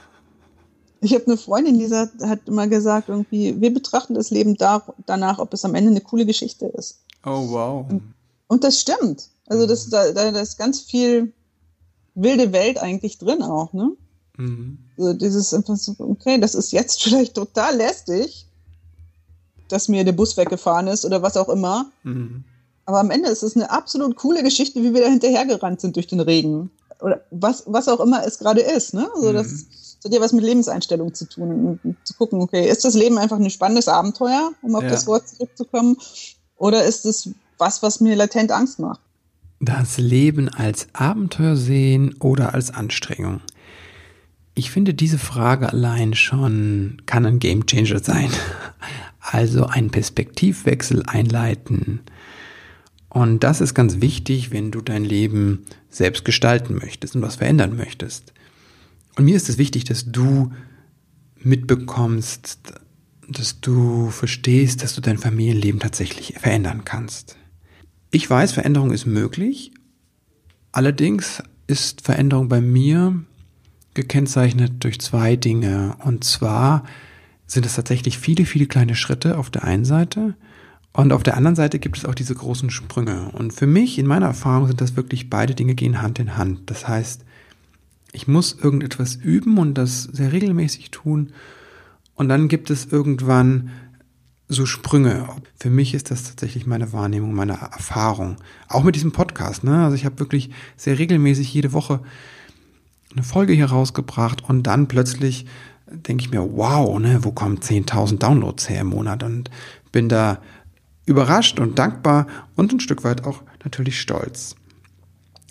Ich 1.02 1.14
habe 1.14 1.28
eine 1.28 1.38
Freundin, 1.38 1.80
die 1.80 1.90
hat 1.90 2.48
immer 2.48 2.68
gesagt, 2.68 3.10
irgendwie, 3.10 3.60
wir 3.62 3.74
betrachten 3.74 4.16
das 4.16 4.32
Leben 4.32 4.56
da, 4.56 4.84
danach, 5.06 5.40
ob 5.40 5.54
es 5.54 5.66
am 5.66 5.76
Ende 5.76 5.92
eine 5.92 6.02
coole 6.02 6.26
Geschichte 6.26 6.66
ist. 6.66 7.00
Oh, 7.26 7.50
wow. 7.50 7.86
Und, 7.90 8.14
und 8.48 8.64
das 8.64 8.80
stimmt. 8.82 9.30
Also 9.48 9.68
das, 9.68 9.90
da, 9.90 10.12
da 10.12 10.30
ist 10.30 10.58
ganz 10.58 10.82
viel 10.82 11.34
wilde 12.16 12.54
Welt 12.54 12.78
eigentlich 12.78 13.18
drin 13.18 13.42
auch, 13.42 13.74
ne? 13.74 13.92
Mhm. 14.38 14.80
Also 14.98 15.14
dieses 15.14 15.54
einfach 15.54 15.76
so, 15.76 15.96
okay, 16.00 16.40
das 16.40 16.56
ist 16.56 16.72
jetzt 16.72 17.04
vielleicht 17.04 17.36
total 17.36 17.76
lästig, 17.76 18.48
dass 19.74 19.90
mir 19.90 20.04
der 20.04 20.12
Bus 20.12 20.38
weggefahren 20.38 20.88
ist 20.88 21.04
oder 21.04 21.22
was 21.22 21.36
auch 21.36 21.50
immer. 21.50 21.88
Mhm. 22.04 22.44
Aber 22.86 23.00
am 23.00 23.12
Ende 23.12 23.30
ist 23.30 23.44
es 23.44 23.56
eine 23.56 23.72
absolut 23.72 24.16
coole 24.16 24.44
Geschichte, 24.44 24.82
wie 24.84 24.94
wir 24.94 25.02
da 25.02 25.10
hinterhergerannt 25.10 25.82
sind 25.82 25.96
durch 25.96 26.08
den 26.08 26.20
Regen. 26.20 26.70
Oder 27.02 27.22
was, 27.32 27.64
was 27.66 27.88
auch 27.88 28.00
immer 28.00 28.26
es 28.26 28.40
gerade 28.40 28.62
ist. 28.62 28.94
Ne? 28.94 29.10
Also 29.16 29.30
mhm. 29.30 29.34
das, 29.34 29.48
das 29.50 29.98
hat 30.06 30.14
ja 30.14 30.22
was 30.22 30.34
mit 30.34 30.44
Lebenseinstellung 30.44 31.14
zu 31.14 31.26
tun. 31.26 31.80
Und 31.84 31.98
zu 32.04 32.14
gucken, 32.14 32.42
okay, 32.42 32.70
ist 32.70 32.86
das 32.86 32.94
Leben 32.94 33.18
einfach 33.18 33.38
ein 33.38 33.50
spannendes 33.50 33.88
Abenteuer, 33.88 34.52
um 34.62 34.76
auf 34.76 34.84
ja. 34.84 34.90
das 34.90 35.08
Wort 35.08 35.28
zurückzukommen? 35.28 35.98
Oder 36.58 36.84
ist 36.84 37.06
es 37.06 37.30
was, 37.58 37.82
was 37.82 38.00
mir 38.00 38.16
latent 38.16 38.52
Angst 38.52 38.80
macht? 38.80 39.00
Das 39.60 39.98
Leben 39.98 40.50
als 40.50 40.88
Abenteuer 40.94 41.56
sehen 41.56 42.16
oder 42.20 42.54
als 42.54 42.72
Anstrengung. 42.72 43.42
Ich 44.56 44.70
finde, 44.70 44.94
diese 44.94 45.18
Frage 45.18 45.70
allein 45.70 46.14
schon 46.14 47.02
kann 47.06 47.26
ein 47.26 47.40
Gamechanger 47.40 48.00
sein 48.04 48.30
also 49.34 49.66
einen 49.66 49.90
Perspektivwechsel 49.90 51.04
einleiten. 51.06 52.02
Und 53.10 53.44
das 53.44 53.62
ist 53.62 53.74
ganz 53.74 54.02
wichtig, 54.02 54.52
wenn 54.52 54.72
du 54.72 54.82
dein 54.82 55.04
Leben 55.04 55.66
selbst 55.90 56.26
gestalten 56.26 56.76
möchtest 56.76 57.16
und 57.16 57.22
was 57.22 57.36
verändern 57.36 57.76
möchtest. 57.76 58.34
Und 59.16 59.26
mir 59.26 59.36
ist 59.36 59.50
es 59.50 59.58
wichtig, 59.58 59.84
dass 59.84 60.12
du 60.12 60.52
mitbekommst, 61.38 62.74
dass 63.30 63.60
du 63.62 64.10
verstehst, 64.10 64.82
dass 64.84 64.96
du 64.96 65.02
dein 65.02 65.18
Familienleben 65.18 65.80
tatsächlich 65.80 66.36
verändern 66.40 66.84
kannst. 66.86 67.38
Ich 68.12 68.30
weiß, 68.30 68.52
Veränderung 68.52 68.92
ist 68.92 69.06
möglich. 69.06 69.72
Allerdings 70.72 71.44
ist 71.68 72.02
Veränderung 72.02 72.50
bei 72.50 72.62
mir 72.62 73.24
gekennzeichnet 73.94 74.84
durch 74.84 75.00
zwei 75.00 75.36
Dinge. 75.36 75.96
Und 76.04 76.24
zwar 76.24 76.84
sind 77.54 77.66
es 77.66 77.76
tatsächlich 77.76 78.18
viele, 78.18 78.46
viele 78.46 78.66
kleine 78.66 78.96
Schritte 78.96 79.38
auf 79.38 79.50
der 79.50 79.64
einen 79.64 79.86
Seite 79.86 80.36
und 80.94 81.12
auf 81.12 81.24
der 81.24 81.36
anderen 81.36 81.56
Seite 81.56 81.80
gibt 81.80 81.98
es 81.98 82.06
auch 82.06 82.14
diese 82.14 82.36
großen 82.36 82.70
Sprünge. 82.70 83.32
Und 83.32 83.52
für 83.52 83.66
mich, 83.66 83.98
in 83.98 84.06
meiner 84.06 84.28
Erfahrung, 84.28 84.68
sind 84.68 84.80
das 84.80 84.96
wirklich 84.96 85.30
beide 85.30 85.56
Dinge 85.56 85.74
gehen 85.74 86.02
Hand 86.02 86.20
in 86.20 86.38
Hand. 86.38 86.70
Das 86.70 86.88
heißt, 86.88 87.26
ich 88.12 88.28
muss 88.28 88.54
irgendetwas 88.54 89.16
üben 89.16 89.58
und 89.58 89.74
das 89.74 90.04
sehr 90.04 90.32
regelmäßig 90.32 90.92
tun. 90.92 91.34
Und 92.14 92.30
dann 92.30 92.48
gibt 92.48 92.70
es 92.70 92.86
irgendwann 92.86 93.72
so 94.48 94.68
Sprünge. 94.68 95.28
Für 95.60 95.72
mich 95.72 95.96
ist 95.96 96.12
das 96.12 96.26
tatsächlich 96.26 96.68
meine 96.68 96.94
Wahrnehmung, 96.94 97.34
meine 97.34 97.54
Erfahrung. 97.54 98.36
Auch 98.68 98.84
mit 98.84 98.96
diesem 98.96 99.12
Podcast. 99.12 99.64
Ne? 99.64 99.84
Also 99.84 99.96
ich 99.96 100.06
habe 100.06 100.20
wirklich 100.20 100.52
sehr 100.78 101.00
regelmäßig 101.00 101.52
jede 101.52 101.74
Woche 101.74 102.02
eine 103.14 103.24
Folge 103.24 103.54
hier 103.54 103.66
rausgebracht 103.66 104.48
und 104.48 104.64
dann 104.64 104.88
plötzlich 104.88 105.48
denke 105.94 106.24
ich 106.26 106.32
mir, 106.32 106.42
wow, 106.42 107.00
ne, 107.00 107.24
wo 107.24 107.32
kommen 107.32 107.60
10.000 107.60 108.18
Downloads 108.18 108.70
her 108.70 108.82
im 108.82 108.88
Monat? 108.88 109.24
Und 109.24 109.50
bin 109.92 110.10
da 110.10 110.40
überrascht 111.06 111.60
und 111.60 111.80
dankbar 111.80 112.28
und 112.56 112.74
ein 112.74 112.80
Stück 112.80 113.04
weit 113.04 113.26
auch 113.26 113.44
natürlich 113.64 114.00
stolz. 114.00 114.56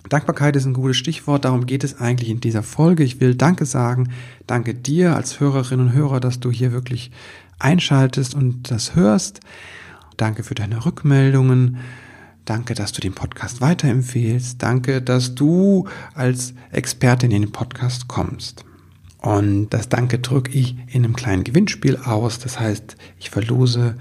Dankbarkeit 0.09 0.57
ist 0.57 0.67
ein 0.67 0.75
gutes 0.75 0.97
Stichwort, 0.97 1.45
darum 1.45 1.65
geht 1.65 1.85
es 1.85 2.01
eigentlich 2.01 2.29
in 2.29 2.41
dieser 2.41 2.63
Folge. 2.63 3.05
Ich 3.05 3.21
will 3.21 3.35
Danke 3.35 3.67
sagen. 3.67 4.11
Danke 4.47 4.75
dir 4.75 5.15
als 5.15 5.41
Hörerin 5.41 5.81
und 5.81 5.93
Hörer, 5.93 6.21
dass 6.21 6.41
du 6.41 6.51
hier 6.51 6.73
wirklich 6.73 7.13
einschaltest 7.59 8.35
und 8.35 8.71
das 8.71 8.97
hörst. 8.97 9.41
Danke 10.17 10.43
für 10.43 10.55
deine 10.55 10.85
Rückmeldungen. 10.85 11.79
Danke, 12.45 12.75
dass 12.75 12.93
du 12.93 13.01
den 13.01 13.15
Podcast 13.15 13.61
weiterempfehlst. 13.61 14.61
Danke, 14.61 15.01
dass 15.01 15.37
du 15.37 15.87
als 16.15 16.55
Expertin 16.73 17.31
in 17.31 17.43
den 17.43 17.53
Podcast 17.53 18.09
kommst. 18.09 18.65
Und 19.23 19.71
das 19.71 19.89
Danke 19.89 20.19
drücke 20.19 20.51
ich 20.51 20.77
in 20.89 21.05
einem 21.05 21.15
kleinen 21.15 21.45
Gewinnspiel 21.45 21.97
aus. 21.97 22.41
Das 22.41 22.59
heißt, 22.59 22.97
ich 23.21 23.31
verlose 23.31 23.95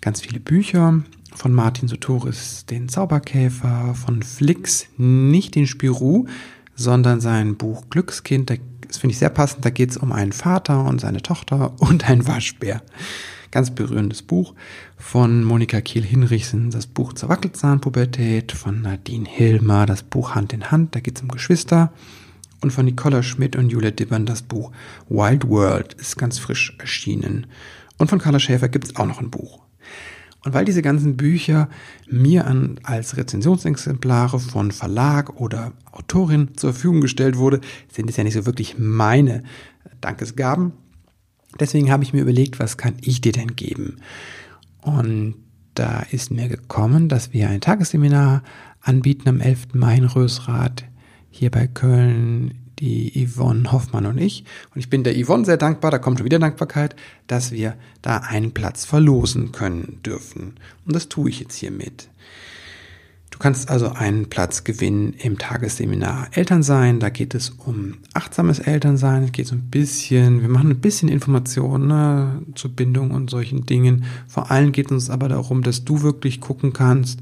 ganz 0.00 0.20
viele 0.20 0.38
Bücher 0.38 1.02
von 1.34 1.52
Martin 1.52 1.88
Sotoris, 1.88 2.64
den 2.64 2.88
Zauberkäfer, 2.88 3.94
von 3.94 4.22
Flix, 4.22 4.86
nicht 4.96 5.56
den 5.56 5.66
Spirou, 5.66 6.26
sondern 6.76 7.20
sein 7.20 7.56
Buch 7.56 7.90
Glückskind. 7.90 8.50
Das 8.50 8.98
finde 8.98 9.12
ich 9.12 9.18
sehr 9.18 9.30
passend. 9.30 9.64
Da 9.64 9.70
geht 9.70 9.90
es 9.90 9.96
um 9.96 10.12
einen 10.12 10.32
Vater 10.32 10.84
und 10.84 11.00
seine 11.00 11.22
Tochter 11.22 11.74
und 11.80 12.08
einen 12.08 12.28
Waschbär. 12.28 12.80
Ganz 13.50 13.74
berührendes 13.74 14.22
Buch 14.22 14.54
von 14.96 15.42
Monika 15.42 15.80
Kiel-Hinrichsen, 15.80 16.70
das 16.70 16.86
Buch 16.86 17.14
zur 17.14 17.30
Wackelzahnpubertät, 17.30 18.52
von 18.52 18.82
Nadine 18.82 19.28
Hilmer, 19.28 19.86
das 19.86 20.04
Buch 20.04 20.34
Hand 20.36 20.52
in 20.52 20.70
Hand, 20.70 20.94
da 20.94 21.00
geht 21.00 21.16
es 21.16 21.22
um 21.22 21.28
Geschwister. 21.28 21.92
Und 22.60 22.72
von 22.72 22.84
Nicola 22.84 23.22
Schmidt 23.22 23.56
und 23.56 23.70
Julia 23.70 23.90
Dibbern 23.90 24.26
das 24.26 24.42
Buch 24.42 24.72
Wild 25.08 25.48
World 25.48 25.94
ist 25.94 26.16
ganz 26.16 26.38
frisch 26.38 26.74
erschienen. 26.78 27.46
Und 27.98 28.10
von 28.10 28.18
Carla 28.18 28.38
Schäfer 28.38 28.68
gibt 28.68 28.86
es 28.86 28.96
auch 28.96 29.06
noch 29.06 29.20
ein 29.20 29.30
Buch. 29.30 29.60
Und 30.44 30.54
weil 30.54 30.64
diese 30.64 30.82
ganzen 30.82 31.16
Bücher 31.16 31.68
mir 32.08 32.46
an, 32.46 32.80
als 32.84 33.16
Rezensionsexemplare 33.16 34.38
von 34.38 34.70
Verlag 34.70 35.40
oder 35.40 35.72
Autorin 35.92 36.56
zur 36.56 36.72
Verfügung 36.72 37.00
gestellt 37.00 37.36
wurde, 37.36 37.60
sind 37.92 38.08
es 38.08 38.16
ja 38.16 38.24
nicht 38.24 38.34
so 38.34 38.46
wirklich 38.46 38.78
meine 38.78 39.42
Dankesgaben. 40.00 40.72
Deswegen 41.58 41.90
habe 41.90 42.04
ich 42.04 42.12
mir 42.12 42.22
überlegt, 42.22 42.60
was 42.60 42.76
kann 42.76 42.94
ich 43.00 43.20
dir 43.20 43.32
denn 43.32 43.56
geben? 43.56 43.96
Und 44.80 45.34
da 45.74 46.00
ist 46.10 46.30
mir 46.30 46.48
gekommen, 46.48 47.08
dass 47.08 47.32
wir 47.32 47.48
ein 47.48 47.60
Tagesseminar 47.60 48.42
anbieten 48.80 49.28
am 49.28 49.40
11. 49.40 49.74
Mai 49.74 49.96
in 49.96 50.04
Rösrath 50.04 50.84
hier 51.38 51.50
bei 51.50 51.66
Köln 51.66 52.54
die 52.78 53.26
Yvonne 53.26 53.72
Hoffmann 53.72 54.06
und 54.06 54.18
ich. 54.18 54.44
Und 54.74 54.80
ich 54.80 54.90
bin 54.90 55.04
der 55.04 55.14
Yvonne 55.14 55.44
sehr 55.44 55.56
dankbar, 55.56 55.90
da 55.90 55.98
kommt 55.98 56.18
schon 56.18 56.24
wieder 56.24 56.38
Dankbarkeit, 56.38 56.94
dass 57.26 57.52
wir 57.52 57.74
da 58.02 58.18
einen 58.18 58.52
Platz 58.52 58.84
verlosen 58.84 59.52
können 59.52 60.00
dürfen. 60.04 60.54
Und 60.86 60.94
das 60.94 61.08
tue 61.08 61.30
ich 61.30 61.40
jetzt 61.40 61.56
hiermit. 61.56 62.08
Du 63.30 63.38
kannst 63.38 63.68
also 63.68 63.90
einen 63.90 64.30
Platz 64.30 64.64
gewinnen 64.64 65.12
im 65.12 65.38
Tagesseminar 65.38 66.28
Elternsein. 66.32 66.98
Da 66.98 67.08
geht 67.08 67.36
es 67.36 67.50
um 67.50 67.98
achtsames 68.12 68.58
Elternsein. 68.58 69.24
Es 69.24 69.32
geht 69.32 69.46
so 69.46 69.54
ein 69.54 69.70
bisschen, 69.70 70.40
wir 70.40 70.48
machen 70.48 70.70
ein 70.70 70.80
bisschen 70.80 71.08
Informationen 71.08 71.86
ne, 71.86 72.42
zur 72.56 72.72
Bindung 72.72 73.12
und 73.12 73.30
solchen 73.30 73.64
Dingen. 73.64 74.06
Vor 74.26 74.50
allem 74.50 74.72
geht 74.72 74.86
es 74.86 74.92
uns 74.92 75.10
aber 75.10 75.28
darum, 75.28 75.62
dass 75.62 75.84
du 75.84 76.02
wirklich 76.02 76.40
gucken 76.40 76.72
kannst, 76.72 77.20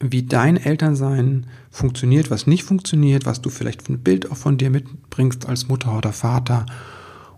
wie 0.00 0.22
dein 0.22 0.56
Elternsein 0.56 1.46
funktioniert, 1.70 2.30
was 2.30 2.46
nicht 2.46 2.64
funktioniert, 2.64 3.26
was 3.26 3.42
du 3.42 3.50
vielleicht 3.50 3.88
ein 3.88 4.00
Bild 4.00 4.30
auch 4.30 4.36
von 4.36 4.56
dir 4.56 4.70
mitbringst 4.70 5.46
als 5.46 5.68
Mutter 5.68 5.96
oder 5.96 6.12
Vater 6.12 6.66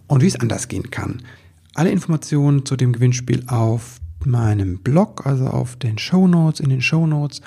und 0.07 0.22
wie 0.22 0.29
es 0.29 0.38
anders 0.38 0.68
gehen 0.68 0.90
kann. 0.90 1.22
Alle 1.75 1.90
Informationen 1.90 2.64
zu 2.64 2.77
dem 2.77 2.92
Gewinnspiel 2.92 3.44
auf 3.48 3.98
meinem 4.25 4.79
Blog, 4.79 5.27
also 5.27 5.46
auf 5.46 5.77
den 5.77 5.98
Show 5.98 6.29
Notes, 6.29 6.61
in 6.61 6.70
den 6.70 6.83
Show 6.83 7.07
Notes. 7.07 7.40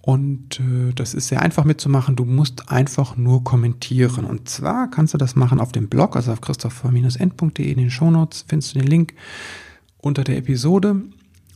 Und 0.00 0.60
äh, 0.60 0.92
das 0.94 1.14
ist 1.14 1.28
sehr 1.28 1.42
einfach 1.42 1.64
mitzumachen. 1.64 2.16
Du 2.16 2.24
musst 2.24 2.70
einfach 2.70 3.16
nur 3.16 3.44
kommentieren. 3.44 4.24
Und 4.24 4.48
zwar 4.48 4.88
kannst 4.90 5.14
du 5.14 5.18
das 5.18 5.36
machen 5.36 5.60
auf 5.60 5.72
dem 5.72 5.88
Blog, 5.88 6.16
also 6.16 6.32
auf 6.32 6.40
christopher-end.de 6.40 7.70
in 7.70 7.78
den 7.78 7.90
Show 7.90 8.10
Notes 8.10 8.44
findest 8.48 8.74
du 8.74 8.78
den 8.80 8.88
Link 8.88 9.14
unter 9.98 10.24
der 10.24 10.38
Episode. 10.38 11.02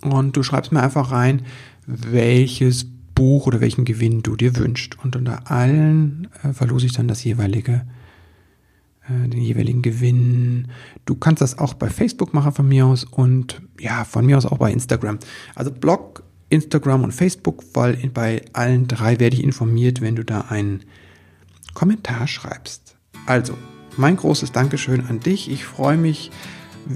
Und 0.02 0.36
du 0.36 0.42
schreibst 0.42 0.72
mir 0.72 0.82
einfach 0.82 1.10
rein, 1.10 1.42
welches 1.86 2.86
Buch 3.20 3.46
oder 3.46 3.60
welchen 3.60 3.84
Gewinn 3.84 4.22
du 4.22 4.34
dir 4.34 4.56
wünschst. 4.56 4.98
Und 5.04 5.14
unter 5.14 5.50
allen 5.50 6.28
äh, 6.42 6.54
verlose 6.54 6.86
ich 6.86 6.92
dann 6.94 7.06
das 7.06 7.22
jeweilige, 7.22 7.84
äh, 9.06 9.28
den 9.28 9.42
jeweiligen 9.42 9.82
Gewinn. 9.82 10.68
Du 11.04 11.16
kannst 11.16 11.42
das 11.42 11.58
auch 11.58 11.74
bei 11.74 11.90
Facebook 11.90 12.32
machen 12.32 12.52
von 12.52 12.66
mir 12.66 12.86
aus 12.86 13.04
und 13.04 13.60
ja, 13.78 14.04
von 14.04 14.24
mir 14.24 14.38
aus 14.38 14.46
auch 14.46 14.56
bei 14.56 14.72
Instagram. 14.72 15.18
Also 15.54 15.70
Blog, 15.70 16.22
Instagram 16.48 17.04
und 17.04 17.12
Facebook, 17.12 17.62
weil 17.74 17.98
bei 18.08 18.40
allen 18.54 18.88
drei 18.88 19.20
werde 19.20 19.36
ich 19.36 19.44
informiert, 19.44 20.00
wenn 20.00 20.16
du 20.16 20.24
da 20.24 20.46
einen 20.48 20.84
Kommentar 21.74 22.26
schreibst. 22.26 22.96
Also, 23.26 23.52
mein 23.98 24.16
großes 24.16 24.52
Dankeschön 24.52 25.04
an 25.06 25.20
dich. 25.20 25.50
Ich 25.50 25.66
freue 25.66 25.98
mich, 25.98 26.30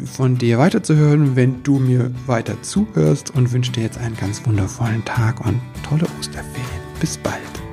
von 0.05 0.38
dir 0.38 0.59
weiterzuhören, 0.59 1.37
wenn 1.37 1.62
du 1.62 1.79
mir 1.79 2.11
weiter 2.27 2.61
zuhörst 2.62 3.35
und 3.35 3.53
wünsche 3.53 3.73
dir 3.73 3.83
jetzt 3.83 3.99
einen 3.99 4.16
ganz 4.16 4.44
wundervollen 4.47 5.05
Tag 5.05 5.44
und 5.44 5.61
tolle 5.88 6.07
Osterferien. 6.18 6.85
Bis 7.01 7.16
bald. 7.18 7.63